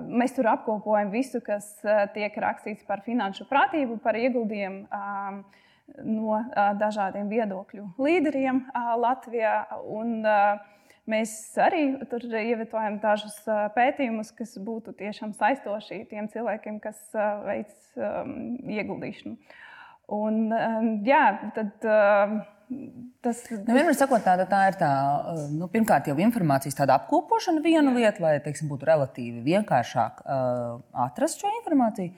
Mēs 0.07 0.35
tur 0.35 0.49
apkopojam 0.51 1.11
visu, 1.11 1.39
kas 1.43 1.67
tiek 2.15 2.35
rakstīts 2.43 2.87
par 2.87 3.03
finanšu 3.05 3.47
pratību, 3.51 3.99
par 4.03 4.19
ieguldījumu 4.19 4.87
no 6.07 6.41
dažādiem 6.79 7.27
viedokļu 7.31 7.89
līderiem 7.99 8.65
Latvijā. 8.99 9.55
Un, 9.91 10.21
Mēs 11.09 11.31
arī 11.57 11.85
tur 12.11 12.23
ievietojam 12.29 12.99
dažus 13.01 13.39
pētījumus, 13.73 14.29
kas 14.37 14.53
būtu 14.61 14.93
tiešām 14.99 15.33
saistoši 15.33 16.03
tiem 16.11 16.29
cilvēkiem, 16.29 16.77
kas 16.83 16.99
veic 17.47 17.73
um, 17.97 18.35
ieguldīšanu. 18.69 19.33
Un, 20.11 20.43
um, 20.53 20.89
jā, 21.07 21.23
tad, 21.55 21.87
uh, 21.87 22.35
tas 23.25 23.41
nu, 23.49 23.63
vienmēr 23.65 23.95
sakot, 23.97 24.21
tā, 24.25 24.35
tā 24.45 24.61
ir 24.69 24.77
tā, 24.77 24.91
nu, 25.55 25.69
pirmkārt, 25.71 26.11
jau 26.11 26.17
informācijas 26.21 26.77
apkopošana, 26.85 27.63
viena 27.65 27.95
lieta, 27.95 28.21
lai 28.21 28.35
teiksim, 28.43 28.69
būtu 28.69 28.89
relatīvi 28.91 29.41
vienkāršāk 29.47 30.21
uh, 30.21 30.83
atrast 31.07 31.41
šo 31.41 31.49
informāciju. 31.61 32.13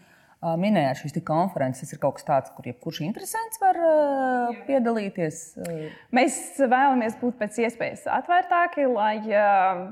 Minējāt 0.60 1.02
šīs 1.02 1.18
konferences, 1.26 1.92
ir 1.94 2.00
kaut 2.02 2.18
kas 2.18 2.28
tāds, 2.28 2.52
kur 2.56 2.68
jebkurš 2.68 3.02
interesants 3.06 3.60
var 3.62 3.80
uh, 3.80 4.62
piedalīties. 4.68 5.42
Mēs 6.16 6.40
vēlamies 6.60 7.18
būt 7.22 7.38
pēc 7.40 7.60
iespējas 7.66 8.06
atvērtāki, 8.20 8.88
lai 8.92 9.18
uh, 9.30 9.84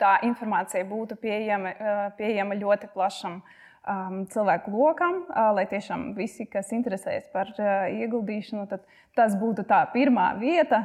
tā 0.00 0.16
informācija 0.28 0.86
būtu 0.88 1.18
pieejama, 1.22 1.72
uh, 1.74 2.02
pieejama 2.18 2.58
ļoti 2.60 2.90
plašam 2.94 3.40
um, 3.40 4.22
cilvēku 4.30 4.74
lokam, 4.76 5.24
lai 5.56 5.66
tiešām 5.70 6.12
visi, 6.18 6.46
kas 6.50 6.70
interesējas 6.76 7.26
par 7.34 7.50
ieguldīšanu, 7.56 8.68
tad 8.70 8.86
tas 9.16 9.34
būtu 9.40 9.64
tā 9.66 9.80
pirmā 9.94 10.34
vieta, 10.36 10.82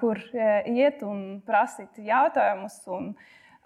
kur 0.00 0.18
iet 0.32 1.02
un 1.04 1.42
prasīt 1.46 1.98
jautājumus. 2.00 2.78
Un, 2.88 3.10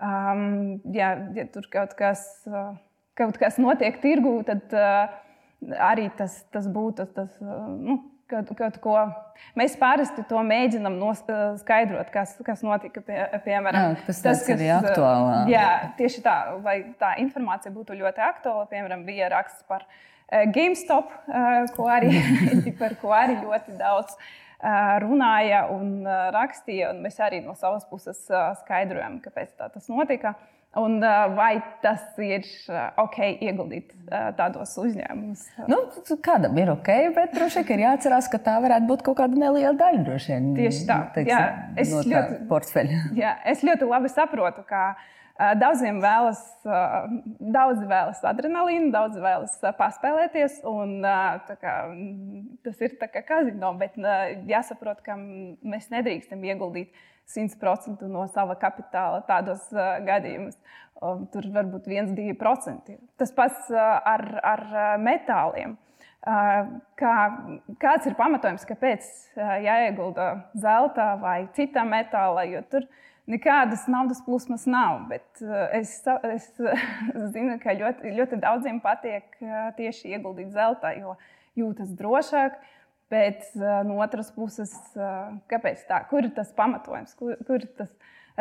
um, 0.03 0.47
ja, 0.93 1.15
ja 1.37 1.49
tur 1.55 1.71
kaut 1.73 1.95
kas. 1.99 2.27
Uh, 2.51 2.75
kaut 3.19 3.39
kas 3.41 3.59
notiek 3.63 3.99
tirgū, 4.03 4.41
tad 4.47 4.77
uh, 4.77 5.11
arī 5.91 6.09
tas, 6.17 6.43
tas 6.55 6.69
būtu 6.71 7.09
tas. 7.17 7.37
Uh, 7.43 7.69
nu, 7.81 8.01
Kaut, 8.31 8.51
kaut 8.55 8.77
ko. 8.79 8.93
Mēs 9.59 9.73
parasti 9.75 10.23
to 10.31 10.39
mēģinām 10.47 11.01
skaidrot, 11.59 12.13
kas, 12.15 12.37
kas 12.47 12.61
notika. 12.63 13.03
Pie, 13.03 13.17
piemēram, 13.43 13.97
jā, 13.97 14.05
tas, 14.07 14.21
tas 14.23 14.45
kas, 14.47 14.61
ir 14.63 14.71
aktuālāk. 14.77 15.51
Jā, 15.51 15.71
tieši 15.99 16.23
tā, 16.23 16.37
lai 16.63 16.77
tā 17.01 17.17
informācija 17.25 17.75
būtu 17.75 17.97
ļoti 17.99 18.23
aktuāla. 18.23 18.69
Piemēram, 18.71 19.03
bija 19.09 19.33
raksts 19.35 19.67
par 19.67 19.83
GameStop, 20.55 21.11
ko 21.75 21.89
arī, 21.91 22.13
par 22.81 22.95
ko 23.03 23.11
arī 23.17 23.41
ļoti 23.41 23.75
daudz 23.81 24.15
runāja 25.03 25.65
un 25.75 26.07
rakstīja. 26.37 26.95
Un 26.95 27.03
mēs 27.03 27.19
arī 27.25 27.43
no 27.43 27.57
savas 27.59 27.87
puses 27.91 28.23
skaidrojam, 28.63 29.19
kāpēc 29.25 29.57
tā 29.59 29.73
tas 29.75 29.91
notika. 29.91 30.37
Un, 30.79 31.01
vai 31.35 31.57
tas 31.83 32.03
ir 32.23 32.45
ok 33.03 33.17
ieguldīt 33.43 33.89
tādos 34.39 34.77
uzņēmumos? 34.79 35.41
Nu, 35.67 35.81
kādam 36.23 36.55
ir 36.63 36.71
ok, 36.77 36.91
bet 37.17 37.35
droši 37.35 37.65
vien 37.65 37.81
ir 37.81 37.87
jāatcerās, 37.89 38.29
ka 38.31 38.39
tā 38.39 38.55
varētu 38.63 38.87
būt 38.87 39.03
kaut 39.09 39.19
kāda 39.19 39.35
neliela 39.35 39.75
daļa. 39.81 40.19
Vien, 40.29 40.53
Tieši 40.55 40.85
tā, 40.87 41.01
teiksim, 41.17 41.33
jā, 41.35 41.41
es, 41.75 41.91
no 41.91 42.05
ļoti, 42.07 42.39
portfeļa. 42.53 43.01
jā, 43.19 43.35
es 43.51 43.67
ļoti 43.67 43.91
labi 43.91 44.13
saprotu, 44.15 44.63
ka 44.69 44.85
daudziem 45.59 45.99
vēlas, 46.05 46.47
daudzi 46.63 47.91
vēlas 47.91 48.23
adrenalīnu, 48.31 48.93
daudzi 48.95 49.27
vēlas 49.27 49.59
paspēlēties. 49.79 50.61
Un, 50.71 51.01
kā, 51.03 51.77
tas 52.63 52.83
ir 52.87 52.95
kā 53.01 53.27
kazino, 53.27 53.75
bet 53.81 53.99
jāsaprot, 54.47 55.03
ka 55.03 55.19
mēs 55.19 55.91
nedrīkstam 55.91 56.47
ieguldīt 56.47 56.95
100% 57.31 58.09
no 58.11 58.27
sava 58.35 58.57
kapitāla 58.61 59.23
tādos 59.29 59.67
uh, 59.75 59.99
gadījumos. 60.07 60.59
Um, 61.01 61.25
tur 61.33 61.47
var 61.55 61.69
būt 61.71 61.87
1-2%. 61.89 62.97
Tas 63.21 63.33
pats 63.37 63.71
uh, 63.73 63.81
ar, 64.05 64.25
ar 64.45 64.65
metāliem. 65.01 65.79
Uh, 66.21 66.67
kā, 67.01 67.13
kāds 67.81 68.11
ir 68.11 68.17
pamatojums, 68.19 68.67
kāpēc 68.69 69.07
jāiegulda 69.65 70.27
zelta 70.61 71.15
vai 71.23 71.47
citā 71.57 71.87
metālā? 71.89 72.45
Jo 72.51 72.61
tur 72.69 72.85
nekādas 73.31 73.87
naudas 73.89 74.21
plūsmas 74.27 74.67
nav. 74.69 75.07
Bet 75.09 75.41
es, 75.79 75.95
es 76.35 76.51
zinu, 77.33 77.57
ka 77.63 77.77
ļoti, 77.79 78.13
ļoti 78.19 78.41
daudziem 78.43 78.83
patīk 78.85 79.41
tieši 79.79 80.13
ieguldīt 80.17 80.53
zeltā, 80.53 80.93
jo 81.01 81.17
jūtas 81.57 81.95
drošāk. 81.97 82.61
Bet 83.11 83.43
uh, 83.59 83.81
no 83.87 83.99
otras 84.05 84.31
puses, 84.31 84.73
uh, 84.95 85.33
kāpēc 85.51 85.83
tā? 85.89 85.99
Kur 86.11 86.29
ir 86.29 86.35
tas 86.37 86.53
pamatojums? 86.55 87.17
Kur, 87.19 87.35
kur 87.47 87.59
ir 87.59 87.67
tas 87.79 87.91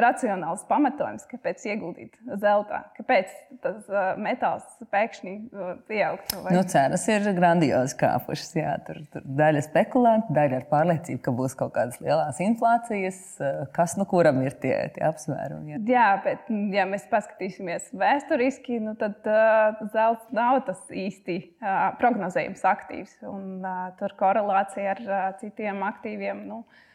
racionāls 0.04 0.64
pamatojums, 0.70 1.26
kāpēc 1.30 1.64
ieguldīt 1.70 2.16
zeltā? 2.42 2.82
Kāpēc 2.98 3.32
tas 3.64 3.86
uh, 3.92 4.14
metāls 4.22 4.66
pēkšņi 4.94 5.34
uh, 5.36 5.72
pieaugtu? 5.90 6.40
Vai... 6.44 6.54
Nu, 6.56 6.64
cenas 6.70 7.06
ir 7.12 7.28
grandiozi 7.38 7.98
kāpušas. 8.00 8.52
Jā, 8.58 8.74
tur, 8.88 9.02
tur 9.14 9.26
daļa 9.40 9.64
spekulanti, 9.68 10.36
daļa 10.36 10.62
ar 10.62 10.68
pārliecību, 10.72 11.22
ka 11.26 11.36
būs 11.36 11.56
kaut 11.60 11.74
kādas 11.78 12.00
lielas 12.04 12.42
inflācijas. 12.44 13.22
Uh, 13.38 13.64
kas 13.76 13.96
nu 14.00 14.08
kuram 14.10 14.42
ir 14.46 14.58
tie, 14.64 14.76
tie 14.96 15.06
apsvērumi? 15.10 15.76
Jā. 15.76 15.82
jā, 15.94 16.10
bet 16.26 16.52
ja 16.76 16.88
mēs 16.90 17.08
paskatīsimies 17.12 17.92
vēsturiski, 18.00 18.82
nu, 18.84 18.96
tad 19.00 19.30
uh, 19.30 19.80
zelts 19.96 20.28
nav 20.36 20.64
tas 20.70 20.84
īsti 20.90 21.40
uh, 21.62 21.90
prognozējums 22.02 22.68
aktīvs. 22.74 23.18
Un, 23.30 23.58
uh, 23.64 23.90
tur 24.00 24.18
korelācija 24.20 24.96
ar 24.98 25.04
uh, 25.08 25.26
citiem 25.42 25.84
aktīviem. 25.88 26.46
Nu, 26.50 26.64
uh, 26.64 26.86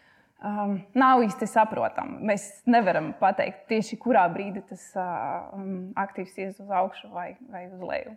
um, 0.45 0.77
nav 0.99 1.25
īsti 1.25 1.49
saprotama. 1.51 2.21
Mēs 2.33 2.47
nevaram 2.71 3.13
pateikt 3.21 3.65
tieši 3.73 3.99
kurā 4.03 4.27
brīdī 4.33 4.63
tas 4.69 4.85
um, 5.01 5.91
aktīvs 5.99 6.39
ies 6.45 6.61
uz 6.63 6.71
augšu 6.83 7.11
vai, 7.15 7.33
vai 7.51 7.67
uz 7.71 7.83
leju. 7.83 8.15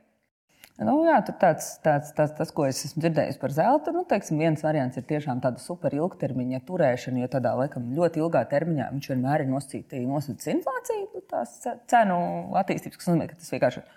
Nu, 0.77 0.93
jā, 1.07 1.15
tāds, 1.25 1.71
tāds, 1.81 2.11
tāds, 2.13 2.35
tas, 2.37 2.51
ko 2.53 2.67
es 2.69 2.83
esmu 2.85 3.01
dzirdējis 3.01 3.39
par 3.41 3.53
zelta, 3.55 3.89
nu, 3.95 4.03
teiksim, 4.05 4.37
viens 4.37 4.61
variants 4.61 4.99
ir 4.99 5.07
tiešām 5.09 5.39
tāda 5.41 5.57
super 5.57 5.95
ilgtermiņa 5.97 6.59
turēšana, 6.67 7.23
jo 7.23 7.29
tādā 7.33 7.55
laikam, 7.57 7.87
ļoti 7.97 8.21
ilgā 8.21 8.43
termiņā 8.51 8.91
viņš 8.93 9.07
vienmēr 9.09 9.41
ir 9.41 9.49
nosacījis 9.49 10.51
inflāciju, 10.53 11.07
nu, 11.15 11.23
tās 11.33 11.55
cenu 11.89 12.19
attīstības, 12.61 13.01
kas 13.01 13.09
nozīmē, 13.09 13.25
ka 13.31 13.39
tas 13.39 13.55
vienkārši 13.55 13.81
ir 13.81 13.89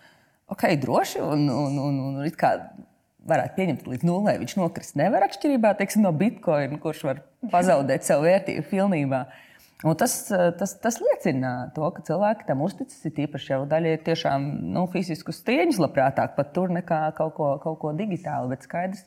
ok, 0.51 0.64
droši 0.81 1.21
un, 1.21 1.45
un, 1.53 1.77
un, 1.79 2.01
un, 2.07 2.16
un 2.23 2.38
kā 2.40 2.55
varētu 3.29 3.57
pieņemt 3.59 3.87
līdz 3.91 4.07
nulē. 4.07 4.35
Viņš 4.41 4.57
nokrist 4.61 4.97
nevar 4.99 5.27
atšķirībā 5.27 5.75
teiksim, 5.79 6.05
no 6.07 6.13
bitkoina, 6.17 6.81
kurš 6.81 7.05
var 7.09 7.23
pazaudēt 7.53 8.07
savu 8.07 8.29
vērtību 8.29 8.67
pilnībā. 8.71 9.25
Un 9.81 9.97
tas, 9.97 10.13
tas, 10.61 10.75
tas 10.83 10.99
liecina 11.01 11.71
to, 11.77 11.87
ka 11.97 12.05
cilvēki 12.05 12.45
tam 12.51 12.61
uzticas. 12.67 13.01
Ir 13.09 13.23
īpaši 13.25 13.55
jau 13.55 13.63
daļai 13.69 13.97
tiešām 14.05 14.45
nu, 14.75 14.85
fiziskus 14.93 15.41
strieņus 15.41 15.81
labprātāk 15.81 16.35
pat 16.37 16.53
tur 16.57 16.73
nekā 16.75 17.01
kaut 17.17 17.33
ko, 17.39 17.55
kaut 17.63 17.79
ko 17.81 17.95
digitālu. 17.97 18.53
Bet 18.53 18.67
skaidrs, 18.69 19.07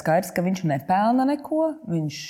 skaidrs, 0.00 0.32
ka 0.32 0.44
viņš 0.46 0.64
nepelna 0.72 1.28
neko. 1.28 1.74
Viņš, 1.92 2.22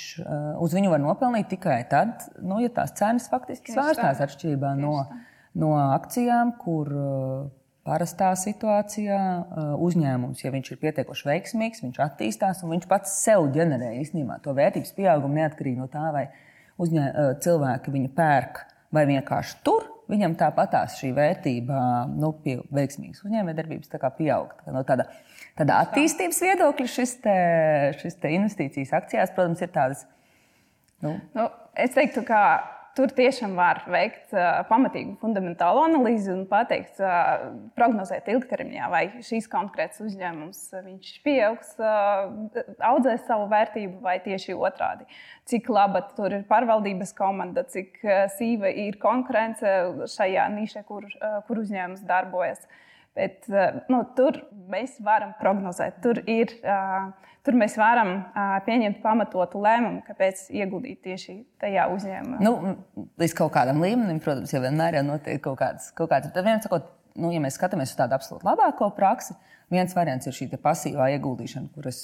uz 0.63 0.75
viņu 0.75 0.91
var 0.91 1.03
nopelnīt 1.03 1.47
tikai 1.53 1.79
tad, 1.91 2.27
nu, 2.43 2.59
ja 2.63 2.73
tās 2.73 2.95
cenas 2.99 3.29
faktiski 3.31 3.75
svārstās 3.75 4.19
atšķirībā 4.27 4.75
no, 4.81 4.97
no 5.55 5.71
akcijām, 5.85 6.57
kur 6.59 6.91
Parastā 7.87 8.33
situācijā 8.35 9.17
uzņēmums, 9.79 10.41
ja 10.43 10.51
viņš 10.51 10.73
ir 10.73 10.79
pietiekoši 10.81 11.29
veiksmīgs, 11.29 11.83
viņš 11.85 11.99
attīstās 12.03 12.63
un 12.65 12.73
viņš 12.75 12.87
pats 12.91 13.13
sev 13.21 13.47
ģenerē 13.55 13.93
īstenībā 14.01 14.41
to 14.43 14.51
vērtības 14.57 14.91
pieaugumu 14.97 15.39
neatkarīgi 15.39 15.79
no 15.79 15.87
tā, 15.91 16.09
vai 16.11 16.25
uzņē, 16.83 17.05
cilvēki 17.45 17.93
viņu 17.93 18.11
pērk 18.17 18.59
vai 18.91 19.05
vienkārši 19.07 19.61
tur. 19.63 19.87
Viņam 20.07 20.37
tāpatās 20.39 20.99
šī 21.01 21.09
vērtība, 21.15 21.79
nu, 22.15 22.29
pie 22.43 22.57
veiksmīgas 22.71 23.25
uzņēmējdarbības 23.27 23.91
tā 23.91 23.99
kā 23.99 24.11
pieaug. 24.15 24.53
Tā 24.63 24.71
no 24.75 24.83
tāda, 24.87 25.09
tāda 25.59 25.81
attīstības 25.83 26.39
viedokļa 26.45 26.87
šis, 26.91 27.17
te, 27.25 27.35
šis 27.99 28.15
te 28.21 28.31
investīcijas 28.35 28.93
akcijās, 29.01 29.33
protams, 29.35 29.63
ir 29.63 29.73
tādas. 29.75 30.05
Nu. 31.03 31.17
Nu, 31.35 31.49
es 31.75 31.91
teiktu, 31.95 32.23
ka 32.27 32.39
Tur 32.97 33.11
tiešām 33.13 33.51
var 33.53 33.83
veikt 33.93 34.31
uh, 34.33 34.63
pamatīgu 34.65 35.19
fundamentālu 35.21 35.83
analīzi 35.85 36.31
un 36.33 36.39
pateikt, 36.49 36.97
uh, 36.97 37.43
prognozēt 37.77 38.25
ilgtermiņā, 38.33 38.87
vai 38.89 39.03
šīs 39.21 39.45
konkrētas 39.51 40.01
uzņēmums 40.01 40.63
uh, 40.79 40.87
pieaugs, 41.27 41.75
uh, 41.77 42.63
audzēs 42.89 43.27
savu 43.27 43.45
vērtību, 43.51 43.99
vai 44.01 44.15
tieši 44.25 44.57
otrādi. 44.57 45.05
Cik 45.45 45.69
laba 45.69 46.01
tur 46.17 46.39
ir 46.39 46.47
pārvaldības 46.49 47.13
komanda, 47.17 47.67
cik 47.69 48.01
uh, 48.01 48.25
sīva 48.33 48.73
ir 48.73 48.97
konkurence 49.03 49.77
šajā 50.17 50.49
nišā, 50.57 50.81
kur, 50.89 51.05
uh, 51.21 51.37
kur 51.45 51.61
uzņēmums 51.61 52.01
darbojas. 52.09 52.65
Bet, 53.17 53.47
uh, 53.49 53.81
nu, 53.89 54.03
tur 54.17 54.43
mēs 54.69 54.99
varam 55.03 55.33
prognozēt. 55.39 55.97
Tur 56.03 56.21
ir 56.29 56.53
uh, 56.61 57.09
Tur 57.47 57.55
mēs 57.55 57.77
varam 57.79 58.09
uh, 58.11 58.57
pieņemt 58.65 58.97
pamatotu 58.99 59.61
lēmumu, 59.63 60.01
kāpēc 60.03 60.49
ieguldīt 60.51 60.97
tieši 61.05 61.37
tajā 61.63 61.85
uzņēmumā. 61.93 62.41
Nu, 62.43 62.73
līdz 63.21 63.35
kaut 63.37 63.53
kādam 63.55 63.79
līmenim, 63.79 64.19
protams, 64.19 64.51
jau 64.51 64.59
vienmēr 64.65 64.97
jau 64.97 65.03
notiek 65.07 65.39
kaut 65.45 65.55
kāds. 65.61 65.85
Kaut 65.95 66.11
kāds. 66.11 66.27
Tad 66.35 66.43
viens 66.43 66.67
sakot, 66.67 66.89
nu, 67.15 67.31
ja 67.31 67.39
mēs 67.39 67.55
skatāmies 67.55 67.93
uz 67.93 68.01
tādu 68.01 68.17
absolūti 68.17 68.49
labāko 68.49 68.89
praksi, 68.97 69.37
viens 69.71 69.95
variants 69.95 70.27
ir 70.27 70.35
šī 70.35 70.49
pasīvā 70.59 71.07
ieguldīšana, 71.15 71.71
kuras 71.77 72.01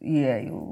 ieeju 0.00 0.62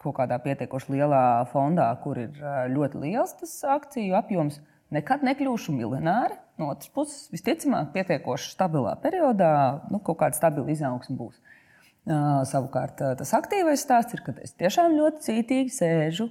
kaut 0.00 0.16
kādā 0.16 0.40
pietiekoši 0.40 0.94
lielā 0.96 1.22
fondā, 1.52 1.90
kur 2.00 2.24
ir 2.24 2.40
ļoti 2.72 3.04
liels 3.04 3.36
tas 3.42 3.52
akciju 3.68 4.16
apjoms. 4.16 4.62
Nekad 4.94 5.24
nekļūšu 5.26 5.74
miljonāri. 5.76 6.38
No 6.58 6.72
otras 6.72 6.90
puses, 6.90 7.28
visticamāk, 7.30 7.92
pietiekoši 7.94 8.50
stabilā 8.54 8.96
periodā 9.02 9.52
nu, 9.92 10.00
kaut 10.02 10.18
kāda 10.22 10.38
stabila 10.38 10.72
izaugsme 10.72 11.14
būs. 11.18 11.36
Savukārt 12.48 13.02
tas 13.20 13.34
aktīvais 13.36 13.82
stāsts 13.84 14.16
ir, 14.16 14.22
ka 14.24 14.32
es 14.42 14.54
tiešām 14.56 14.96
ļoti 14.96 15.26
cītīgi 15.26 15.74
sēžu, 15.74 16.30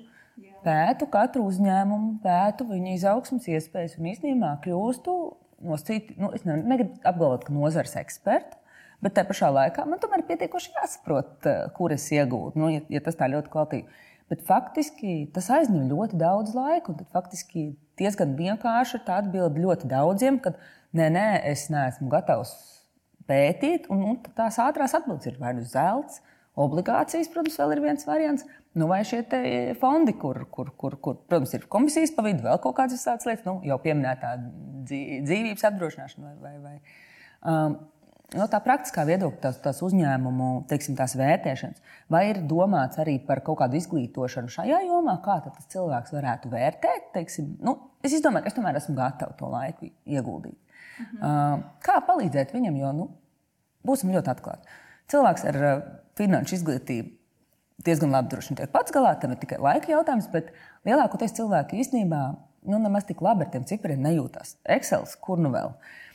pētu 0.66 1.08
katru 1.14 1.46
uzņēmumu, 1.48 2.18
pētu 2.24 2.66
viņa 2.72 2.96
izaugsmas 2.96 3.46
iespējas 3.54 4.00
un 4.00 4.10
īstenībā 4.12 4.56
kļūstu 4.66 5.14
no 5.68 5.78
citi, 5.82 6.16
nu, 6.18 6.32
es 6.34 6.46
negribu 6.46 6.98
apgalvot, 7.06 7.46
ka 7.48 7.54
nozares 7.54 7.96
eksperta. 8.02 8.60
Bet 8.98 9.14
tajā 9.14 9.30
pašā 9.30 9.52
laikā 9.54 9.86
man 9.86 10.02
tomēr 10.02 10.24
ir 10.24 10.30
pietiekoši 10.32 10.72
jāsaprot, 10.74 11.46
kur 11.78 11.94
es 11.94 12.08
iegūstu, 12.10 12.58
nu, 12.58 12.72
ja, 12.74 12.82
ja 12.90 13.02
tas 13.06 13.18
tā 13.20 13.30
ļoti 13.30 13.52
kvalitīvi. 13.54 14.06
Bet 14.32 14.44
faktiski 14.48 15.30
tas 15.36 15.48
aizņem 15.56 15.88
ļoti 15.92 16.18
daudz 16.20 16.56
laika. 16.58 16.96
Tad 17.00 17.12
faktiski 17.16 17.70
diezgan 18.00 18.36
vienkārši 18.40 19.00
ir 19.00 19.06
tā 19.08 19.22
atbilde 19.22 19.64
ļoti 19.64 19.90
daudziem, 19.92 20.42
ka 20.44 20.54
nē, 20.98 21.08
nē, 21.16 21.28
es 21.52 21.68
neesmu 21.74 22.10
gatavs 22.12 22.54
pētīt, 23.28 23.88
un, 23.94 24.04
un 24.12 24.20
tās 24.36 24.60
ātrās 24.64 24.96
atbildes 24.98 25.32
ir 25.32 25.40
vai 25.42 25.54
nu 25.58 25.66
zelts, 25.68 26.22
obligācijas, 26.58 27.30
protams, 27.32 27.58
vēl 27.62 27.76
ir 27.76 27.84
viens 27.84 28.08
variants. 28.08 28.48
Nu, 28.78 28.88
vai 28.90 29.02
šie 29.08 29.24
fondi, 29.80 30.14
kur, 30.22 30.44
kur, 30.54 30.72
kur, 30.78 30.98
kur, 31.02 31.20
protams, 31.30 31.54
ir 31.58 31.66
komisijas 31.72 32.14
pa 32.14 32.26
vidu, 32.26 32.44
vēl 32.46 32.60
kaut 32.62 32.76
kādas 32.78 33.06
tādas 33.08 33.26
lietas, 33.30 33.46
nu, 33.48 33.58
jau 33.66 33.78
pieminētā 33.82 34.36
dzīvības 34.88 35.66
apdrošināšana 35.72 36.34
vai, 36.34 36.36
vai, 36.44 36.56
vai 36.66 37.54
um, 37.54 37.78
no 38.36 38.48
tā 38.52 38.60
praktiskā 38.64 39.06
viedokļa, 39.08 39.40
tās, 39.44 39.60
tās 39.64 39.80
uzņēmumu 39.86 40.48
teiksim, 40.68 40.98
tās 41.00 41.16
vērtēšanas, 41.20 41.84
vai 42.12 42.24
ir 42.32 42.42
domāts 42.50 43.00
arī 43.00 43.18
par 43.24 43.40
kaut 43.46 43.62
kādu 43.62 43.80
izglītošanu 43.80 44.52
šajā 44.52 44.82
jomā, 44.88 45.18
kā 45.24 45.38
tas 45.46 45.70
cilvēks 45.72 46.16
varētu 46.16 46.52
vērtēt? 46.52 47.12
Teiksim, 47.16 47.54
nu, 47.64 47.78
es 48.04 48.18
domāju, 48.24 48.48
ka 48.48 48.52
es 48.52 48.58
tomēr 48.58 48.80
esmu 48.82 48.98
gatavs 48.98 49.38
to 49.40 49.52
laiku 49.52 49.92
ieguldīt. 50.06 50.58
Mhm. 50.98 51.22
Uh, 51.22 51.78
kā 51.86 52.00
palīdzēt 52.04 52.52
viņam, 52.56 52.82
jo 52.82 52.96
nu, 52.98 53.08
būsim 53.88 54.12
ļoti 54.12 54.34
atklāti. 54.34 54.76
Cilvēks 55.12 55.46
ar 55.48 55.62
uh, 55.62 55.86
finanšu 56.20 56.58
izglītību 56.58 57.14
diezgan 57.86 58.12
labi 58.12 58.34
droši 58.34 58.52
vien 58.52 58.60
tiek 58.60 58.74
pats 58.74 58.92
galā, 58.92 59.14
tam 59.22 59.36
ir 59.36 59.40
tikai 59.40 59.62
laika 59.62 59.92
jautājums, 59.94 60.28
bet 60.34 60.50
lielākoties 60.90 61.36
cilvēki 61.38 61.78
īstenībā 61.84 62.22
nu, 62.68 62.80
nemaz 62.82 63.06
tik 63.08 63.22
labi 63.24 63.46
ar 63.46 63.52
tiem 63.54 63.68
cipriem 63.70 64.02
nejūtas. 64.04 64.58
Excel, 64.76 65.06
kur 65.24 65.40
nu 65.40 65.54
vēl? 65.54 65.70
Uh, 65.70 66.07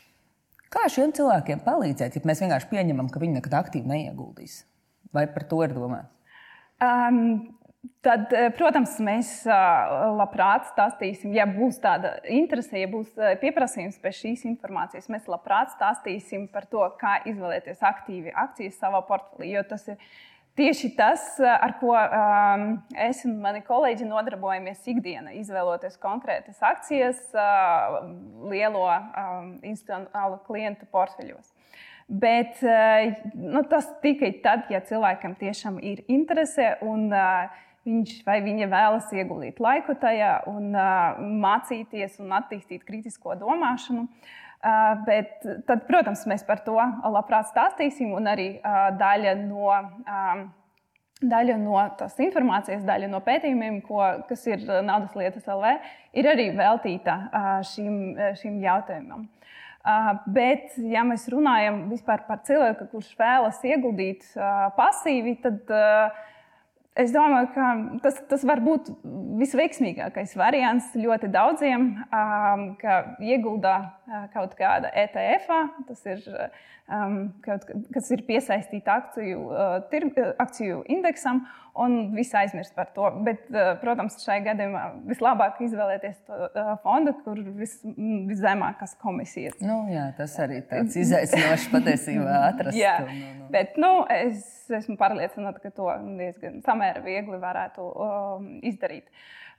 Kā 0.73 0.87
šiem 0.89 1.13
cilvēkiem 1.17 1.65
palīdzēt, 1.67 2.17
ja 2.17 2.29
mēs 2.29 2.41
vienkārši 2.45 2.71
pieņemam, 2.71 3.11
ka 3.13 3.21
viņi 3.21 3.39
nekad 3.39 3.59
aktīvi 3.61 3.91
neieguldīs? 3.91 4.63
Vai 5.13 5.27
par 5.29 5.45
to 5.51 5.61
ir 5.67 5.75
domāts? 5.77 6.09
Um, 6.83 7.53
Tad, 8.03 8.31
eh, 8.31 8.49
protams, 8.55 8.93
mēs 9.03 9.29
eh, 9.51 9.93
labprāt 10.15 10.69
stāstīsim, 10.69 11.33
ja 11.35 11.49
būs 11.51 11.81
tāda 11.83 12.13
interese, 12.31 12.77
ja 12.79 12.87
būs 12.91 13.11
eh, 13.19 13.33
pieprasījums 13.41 13.97
pēc 14.03 14.21
šīs 14.21 14.45
informācijas. 14.47 15.09
Mēs 15.11 15.27
labprāt 15.31 15.73
stāstīsim 15.75 16.45
par 16.53 16.69
to, 16.71 16.85
kā 17.01 17.17
izvēlēties 17.27 17.83
aktīvi 17.89 18.35
akcijas 18.45 18.79
savā 18.79 19.03
portfelī. 19.09 19.51
Jo 19.57 19.65
tas 19.67 19.89
ir 19.91 19.99
Tieši 20.53 20.91
tas, 20.93 21.23
ar 21.41 21.79
ko 21.81 21.95
um, 21.97 22.65
es 23.01 23.23
un 23.25 23.39
mani 23.41 23.63
kolēģi 23.65 24.05
nodarbojamies 24.05 24.83
ikdienā, 24.93 25.33
izvēloties 25.41 25.97
konkrētas 26.03 26.61
akcijas 26.69 27.23
uh, 27.33 28.03
lielo 28.53 28.85
um, 28.85 29.55
institucionālu 29.65 30.37
klientu 30.45 30.85
portfeļos. 30.93 31.55
Bet 32.05 32.61
uh, 32.67 33.15
nu, 33.33 33.65
tas 33.71 33.89
tikai 34.05 34.35
tad, 34.45 34.69
ja 34.69 34.83
cilvēkam 34.85 35.39
tiešām 35.41 35.81
ir 35.81 36.05
interese 36.13 36.75
un 36.85 37.09
uh, 37.17 37.49
viņš 37.89 38.19
vai 38.29 38.37
viņa 38.45 38.69
vēlas 38.77 39.09
ieguldīt 39.17 39.57
laiku 39.57 39.97
tajā 40.05 40.37
un 40.53 40.69
mācīties 41.43 42.21
un 42.21 42.37
attīstīt 42.37 42.85
kritisko 42.85 43.41
domāšanu. 43.41 44.05
Uh, 44.05 44.39
Uh, 44.63 44.93
bet, 45.03 45.41
tad, 45.67 45.81
protams, 45.89 46.21
mēs 46.31 46.45
par 46.47 46.61
to 46.63 46.77
labprāt 46.79 47.49
stāstīsim. 47.51 48.13
Un 48.15 48.29
arī 48.31 48.47
uh, 48.61 48.93
daļa 48.95 49.33
no, 49.41 49.73
um, 49.75 50.45
daļa 51.19 51.57
no 51.59 51.81
tās 51.99 52.15
informācijas, 52.23 52.85
daļa 52.87 53.09
no 53.11 53.19
pētījumiem, 53.27 53.81
ko, 53.89 53.99
kas 54.29 54.47
ir 54.47 54.63
naudas 54.87 55.17
lietas 55.19 55.51
LV, 55.51 55.73
ir 56.15 56.31
arī 56.31 56.47
veltīta 56.55 57.19
uh, 57.27 57.53
šim, 57.67 57.97
šim 58.39 58.61
jautājumam. 58.63 59.27
Bet, 60.31 60.77
ja 60.79 61.01
mēs 61.03 61.25
runājam 61.33 61.89
par 62.07 62.37
cilvēku, 62.47 62.85
kurš 62.93 63.09
vēlas 63.19 63.57
ieguldīt 63.67 64.29
pasīvi, 64.77 65.33
tad 65.43 65.73
Es 66.93 67.09
domāju, 67.09 67.47
ka 67.55 67.67
tas, 68.05 68.19
tas 68.29 68.43
var 68.45 68.61
būt 68.61 68.91
visveiksmīgākais 69.41 70.35
variants 70.37 70.91
ļoti 70.93 71.31
daudziem, 71.33 71.87
um, 72.05 72.65
ka 72.77 72.97
iegulda 73.25 73.77
uh, 73.81 74.27
kaut 74.35 74.53
kāda 74.59 74.91
ETF, 75.01 75.49
tas 75.89 76.05
ir, 76.13 76.27
um, 76.93 77.17
kaut, 77.47 77.65
kas 77.97 78.13
ir 78.13 78.27
piesaistīta 78.29 78.99
akciju, 79.01 79.41
uh, 79.49 79.79
tir, 79.89 80.11
akciju 80.37 80.83
indeksam, 80.93 81.47
un 81.75 82.15
viss 82.15 82.35
aizmirst 82.37 82.75
par 82.77 82.91
to. 82.95 83.09
Bet, 83.27 83.45
uh, 83.53 83.73
protams, 83.81 84.19
šai 84.25 84.39
gadījumā 84.45 84.85
vislabāk 85.09 85.61
izvēlēties 85.65 86.19
to 86.29 86.39
uh, 86.49 86.73
fondu, 86.85 87.15
kur 87.25 87.41
vis, 87.59 87.79
viszemākās 88.29 88.97
komisijas. 89.03 89.59
Nu, 89.65 89.83
jā, 89.93 90.09
tas 90.19 90.37
arī 90.43 90.61
tāds 90.69 90.97
izaicinošs 91.01 91.69
patiesībā 91.75 92.41
atrast. 92.51 92.79
jā, 92.79 92.99
nu, 93.09 93.21
nu. 93.43 93.51
Bet, 93.55 93.79
nu, 93.81 93.93
es 94.13 94.73
esmu 94.73 94.99
pārliecināta, 95.01 95.63
ka 95.63 95.73
to 95.75 95.89
diezgan 96.21 96.61
samērā 96.67 97.05
viegli 97.07 97.41
varētu 97.41 97.89
um, 97.89 98.51
izdarīt. 98.69 99.09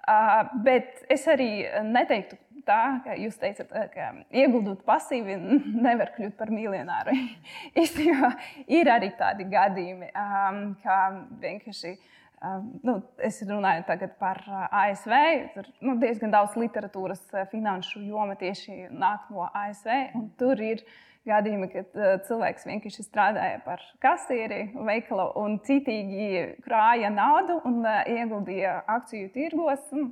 Uh, 0.04 0.44
bet 0.66 1.06
es 1.14 1.24
arī 1.32 1.64
neteiktu 1.88 2.36
tā, 2.68 2.82
ka 3.06 3.16
jūs 3.20 3.38
teicat, 3.42 3.70
uh, 3.74 3.86
ka 3.94 4.10
ieguldot 4.34 4.84
pasīvi 4.88 5.38
nevar 5.86 6.14
kļūt 6.16 6.36
par 6.40 6.52
miljonāru. 6.54 7.16
Īstenībā 7.84 8.34
ir 8.80 8.92
arī 8.92 9.14
tādi 9.20 9.48
gadījumi, 9.52 10.12
um, 10.14 10.66
kā 10.84 11.00
vienkārši. 11.44 11.96
Um, 12.44 12.66
nu, 12.84 12.98
es 13.24 13.38
runāju 13.48 13.86
par 14.20 14.42
uh, 14.50 14.66
ASV. 14.84 15.14
Tur 15.54 15.70
nu, 15.80 15.96
diezgan 16.02 16.34
daudz 16.34 16.58
literatūras 16.60 17.24
uh, 17.32 17.46
finanšu 17.52 18.04
joma 18.04 18.36
tieši 18.36 18.90
nāk 18.92 19.30
no 19.32 19.48
ASV. 19.48 19.94
Tur 20.40 20.60
ir 20.60 20.84
gadījumi, 21.24 21.70
kad 21.72 21.96
cilvēks 22.28 22.68
vienkārši 22.68 23.06
strādāja 23.06 23.62
par 23.64 23.80
kasieri 24.04 24.66
veikala 24.76 25.30
un 25.40 25.56
citīgi 25.64 26.60
krāja 26.66 27.08
naudu 27.14 27.62
un 27.64 27.80
ieguldīja 27.88 28.82
akciju 28.92 29.32
tirgos 29.32 29.88
un 29.96 30.12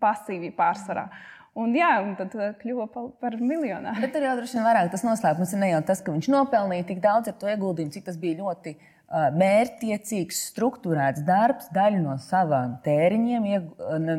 pasīvi 0.00 0.52
pārsvarā. 0.56 1.06
Un, 1.56 1.72
jā, 1.72 1.88
un 2.04 2.12
tad 2.18 2.34
uh, 2.36 2.50
kļuva 2.60 2.84
par, 2.92 3.06
par 3.22 3.38
miljonāru. 3.40 4.02
Bet 4.02 4.12
tur 4.12 4.26
jau 4.26 4.34
droši 4.36 4.58
vien 4.58 4.66
vairāk 4.66 4.90
tas 4.92 5.04
noslēpums 5.06 5.54
ir 5.54 5.62
ne 5.62 5.70
jau 5.70 5.80
tas, 5.88 6.02
ka 6.04 6.12
viņš 6.12 6.28
nopelnīja 6.34 6.84
tik 6.90 7.00
daudz 7.04 7.32
ar 7.32 7.38
to 7.40 7.48
ieguldījumu, 7.48 7.94
cik 7.94 8.04
tas 8.10 8.18
bija 8.20 8.42
ļoti 8.42 8.74
uh, 8.76 9.30
mērķiecīgs, 9.40 10.42
struktūrēts 10.50 11.24
darbs, 11.24 11.70
daļu 11.72 12.02
no 12.02 12.18
savām 12.20 12.76
tēriņiem, 12.84 13.48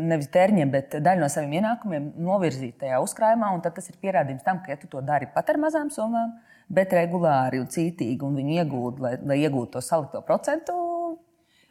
nevis 0.10 0.32
tēriņiem, 0.34 0.73
bet 0.73 0.97
daļu 1.06 1.28
no 1.28 1.30
saviem 1.30 1.60
ienākumiem 1.60 2.10
novirzīt 2.26 2.80
tajā 2.82 3.04
uzkrājumā. 3.06 3.54
Tad 3.62 3.78
tas 3.78 3.93
ir 3.93 4.02
pierādījums 4.02 4.45
tam, 4.47 4.63
ka, 4.65 4.73
ja 4.73 4.82
tu 4.82 4.89
to 4.89 5.06
dari 5.06 5.30
pat 5.38 5.54
ar 5.54 5.62
mazām 5.62 5.93
summām, 5.93 6.34
bet 6.73 6.97
regulāri 6.97 7.62
un 7.62 7.69
cītīgi, 7.69 8.17
un 8.26 8.41
viņi 8.41 8.63
iegūtu, 8.63 9.06
lai, 9.06 9.17
lai 9.21 9.43
iegūtu 9.45 9.78
to 9.78 9.86
salikto 9.86 10.26
procentu 10.26 10.87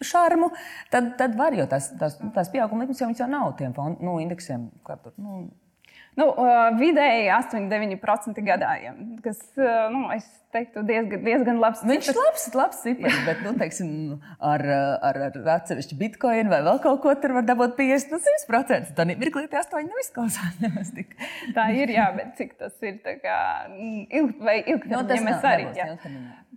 šarmu, 0.04 0.50
tad, 0.92 1.14
tad 1.20 1.36
var 1.38 1.56
jau 1.56 1.68
tās, 1.70 1.92
tās, 2.00 2.18
tās 2.34 2.50
pieauguma 2.52 2.84
likmes 2.84 3.00
jau, 3.00 3.12
jau 3.16 3.30
nav 3.30 3.54
tiem 3.60 3.76
fondu, 3.76 4.04
nu, 4.04 4.18
indeksiem. 4.22 4.68
Tur, 4.86 5.14
nu, 5.16 5.46
Nu, 6.16 6.30
vidēji 6.80 7.28
8-9% 7.28 8.40
gadā, 8.46 8.70
kas, 9.20 9.40
nu, 9.92 10.06
es 10.14 10.24
teiktu, 10.54 10.80
diezgan, 10.88 11.20
diezgan 11.26 11.58
labs. 11.60 11.82
Viņš 11.84 12.08
ir 12.08 12.16
labs, 12.16 12.46
labs 12.56 12.78
cipars, 12.86 13.18
bet, 13.26 13.42
nu, 13.44 13.52
teiksim, 13.60 13.90
ar, 14.40 14.64
ar, 15.04 15.18
ar 15.26 15.36
atsevišķu 15.58 15.98
bitkoinu 16.00 16.52
vai 16.54 16.62
vēl 16.64 16.80
kaut 16.86 17.02
ko 17.04 17.12
tur 17.20 17.36
var 17.36 17.44
dabūt 17.44 17.76
50, 17.76 18.16
100%. 18.46 18.94
Tad 18.96 19.12
mirklī 19.12 19.44
tie 19.52 19.60
8 19.60 19.84
neizklausās 19.92 20.94
tik. 20.96 21.12
Tā 21.56 21.68
ir, 21.76 21.92
jā, 21.98 22.08
bet 22.16 22.32
cik 22.40 22.56
tas 22.64 22.72
ir, 22.80 22.96
tā 23.04 23.18
kā, 23.20 23.36
ilg, 23.76 24.40
vai 24.40 24.62
ilgtermiņā 24.62 25.20
nu, 25.20 25.28
mēs 25.28 25.48
arī. 25.52 25.68
Jā. 25.76 25.90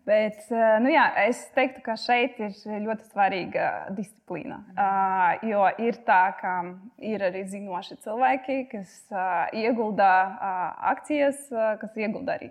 Bet 0.10 0.48
nu 0.82 0.90
jā, 0.90 1.04
es 1.28 1.44
teiktu, 1.54 1.84
ka 1.86 1.94
šeit 2.00 2.40
ir 2.42 2.56
ļoti 2.88 3.06
svarīga 3.12 3.68
disciplīna. 3.94 4.58
Uh, 4.74 5.46
jo 5.52 5.68
ir 5.86 6.00
tā, 6.08 6.24
ka 6.40 6.54
ir 6.98 7.22
arī 7.30 7.44
zinoši 7.52 8.00
cilvēki, 8.06 8.58
kas 8.72 8.96
uh, 9.14 9.46
iegulda 9.54 10.10
uh, 10.26 10.66
akcijas, 10.96 11.46
uh, 11.54 11.76
kas 11.82 11.94
iegulda 12.00 12.40
arī 12.40 12.50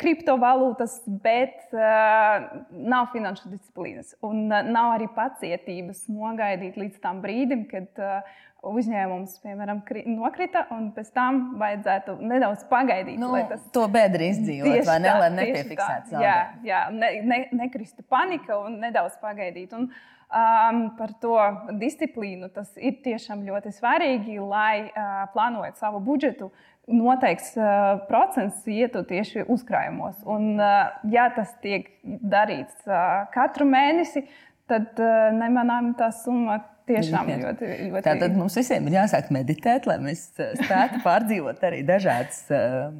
kriptovalūtas, 0.00 1.00
bet 1.24 1.74
uh, 1.76 2.46
nav 2.72 3.10
finanšu 3.12 3.52
disciplīnas. 3.52 4.14
Un 4.24 4.46
uh, 4.48 4.64
nav 4.64 4.94
arī 4.96 5.10
pacietības 5.12 6.06
nogaidīt 6.12 6.78
līdz 6.80 7.02
tam 7.04 7.20
brīdim, 7.24 7.66
kad 7.70 8.04
uzņēmums, 8.64 9.36
piemēram, 9.44 9.82
nokrita, 10.14 10.64
un 10.74 10.88
pēc 10.96 11.10
tam 11.14 11.42
vajadzētu 11.60 12.16
nedaudz 12.24 12.64
pagaidīt. 12.70 13.18
Nu, 13.20 13.34
tas 13.50 13.62
to 13.74 13.84
bedri 13.92 14.30
izdzīvot, 14.32 14.80
vai 14.88 14.98
ne? 15.04 15.14
Lai 15.20 15.30
nepiefiksētu. 15.34 16.18
Jā, 16.22 16.38
jā 16.64 16.82
ne, 16.94 17.12
ne, 17.28 17.40
nekristu 17.64 18.04
panika 18.08 18.58
un 18.64 18.78
nedaudz 18.82 19.18
pagaidīt. 19.22 19.74
Un, 19.76 19.90
um, 19.90 20.84
par 20.98 21.14
to 21.22 21.36
disciplīnu 21.80 22.50
tas 22.54 22.72
ir 22.80 23.00
tiešām 23.04 23.44
ļoti 23.48 23.74
svarīgi, 23.76 24.38
lai 24.40 24.86
uh, 24.88 25.24
plānojot 25.34 25.80
savu 25.80 26.02
budžetu. 26.04 26.52
Noteikts 26.84 27.54
uh, 27.56 28.02
procents 28.08 28.66
ietu 28.68 29.04
tieši 29.08 29.46
uzkrājumos. 29.48 30.18
Un, 30.28 30.54
uh, 30.60 30.92
ja 31.08 31.30
tas 31.32 31.54
tiek 31.64 31.88
darīts 32.04 32.84
uh, 32.88 33.24
katru 33.34 33.64
mēnesi, 33.68 34.26
tad 34.68 34.96
nemanām 35.36 35.92
tā 35.98 36.08
summa 36.16 36.62
Tiešām 36.84 37.30
ļoti, 37.40 37.68
ļoti. 37.88 38.04
Tātad 38.04 38.34
mums 38.36 38.56
visiem 38.58 38.84
ir 38.90 38.98
jāsāk 38.98 39.30
meditēt, 39.32 39.86
lai 39.88 39.96
mēs 40.04 40.26
spētu 40.36 41.00
pārdzīvot 41.00 41.62
arī 41.64 41.80
dažādus 41.88 42.42
uh, 42.52 42.90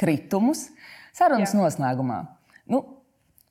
kritumus. 0.00 0.70
Sarunas 1.14 1.52
Jā. 1.52 1.58
noslēgumā. 1.60 2.22
Nu, 2.72 2.80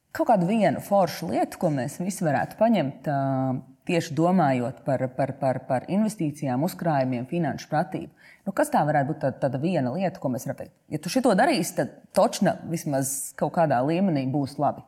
kaut 0.10 0.32
kādu 0.32 0.50
vienu 0.50 0.82
foršu 0.82 1.30
lietu, 1.36 1.60
ko 1.62 1.70
mēs 1.76 2.00
visi 2.02 2.26
varētu 2.26 2.58
paņemt 2.58 3.12
uh, 3.14 3.62
tieši 3.88 4.16
domājot 4.16 4.82
par, 4.86 5.04
par, 5.18 5.34
par, 5.40 5.60
par 5.68 5.88
investīcijām, 5.92 6.64
uzkrājumiem, 6.68 7.28
finanšu 7.30 7.70
pratību. 7.72 8.12
Nu, 8.48 8.54
kas 8.56 8.72
tā 8.74 8.84
varētu 8.88 9.12
būt 9.12 9.22
tāda, 9.24 9.40
tāda 9.46 9.62
viena 9.62 9.94
lieta, 9.96 10.20
ko 10.20 10.32
mēs 10.34 10.48
varam 10.48 10.62
teikt? 10.64 10.74
Ja 10.92 11.00
tu 11.04 11.12
šito 11.12 11.34
darīsi, 11.38 11.76
tad 11.80 11.94
točna 12.16 12.58
vismaz 12.72 13.34
kaut 13.40 13.56
kādā 13.58 13.80
līmenī 13.86 14.26
būs 14.32 14.58
labi. 14.62 14.84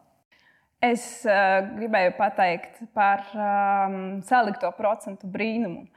Es 0.83 1.05
uh, 1.25 1.63
gribēju 1.77 2.15
pateikt 2.17 2.83
par 2.93 3.23
um, 3.33 4.19
salikto 4.27 4.69
procentu 4.77 5.29
brīnumu. 5.31 5.87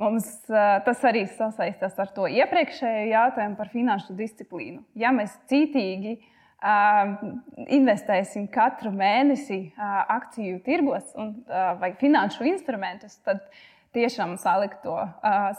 Mums 0.00 0.26
uh, 0.48 0.80
tas 0.86 1.02
arī 1.06 1.26
sasaistās 1.28 1.98
ar 2.00 2.10
to 2.16 2.24
iepriekšējo 2.26 3.10
jautājumu 3.12 3.58
par 3.60 3.70
finanšu 3.70 4.16
disciplīnu. 4.18 4.80
Ja 4.98 5.12
mēs 5.14 5.36
cītīgi 5.52 6.16
uh, 6.16 6.31
investēsim 6.62 8.46
katru 8.52 8.92
mēnesi 8.94 9.64
akciju 9.78 10.60
tirgos 10.66 11.14
un, 11.18 11.34
vai 11.80 11.92
finanšu 11.98 12.46
instrumentus, 12.52 13.18
tad 13.26 13.42
tiešām 13.92 14.36
salikto, 14.40 14.94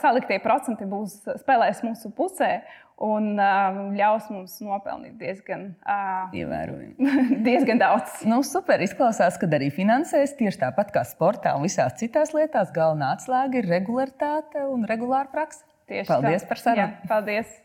saliktie 0.00 0.40
procenti 0.42 0.88
būs 0.88 1.20
spēlēs 1.42 1.84
mūsu 1.86 2.10
pusē 2.16 2.56
un 3.04 3.34
ļaus 3.98 4.28
mums 4.30 4.54
nopelnīt 4.62 5.16
diezgan, 5.18 5.72
diezgan 7.48 7.82
daudz. 7.82 8.22
Nu, 8.28 8.40
super, 8.46 8.82
izklausās, 8.84 9.38
ka 9.40 9.50
arī 9.58 9.70
finansēs 9.74 10.36
tieši 10.38 10.62
tāpat 10.62 10.94
kā 10.94 11.04
sportā 11.08 11.56
un 11.58 11.66
visās 11.66 11.98
citās 12.00 12.34
lietās. 12.36 12.72
Galvenā 12.74 13.14
atslēga 13.18 13.60
ir 13.60 13.70
regularitāte 13.70 14.66
un 14.70 14.86
regulāra 14.88 15.30
praksa. 15.32 15.66
Tieši 15.90 16.08
paldies 16.08 16.46
tā. 16.46 16.48
par 16.48 16.62
sarunu. 16.62 16.86
Jā, 16.86 17.08
paldies! 17.10 17.60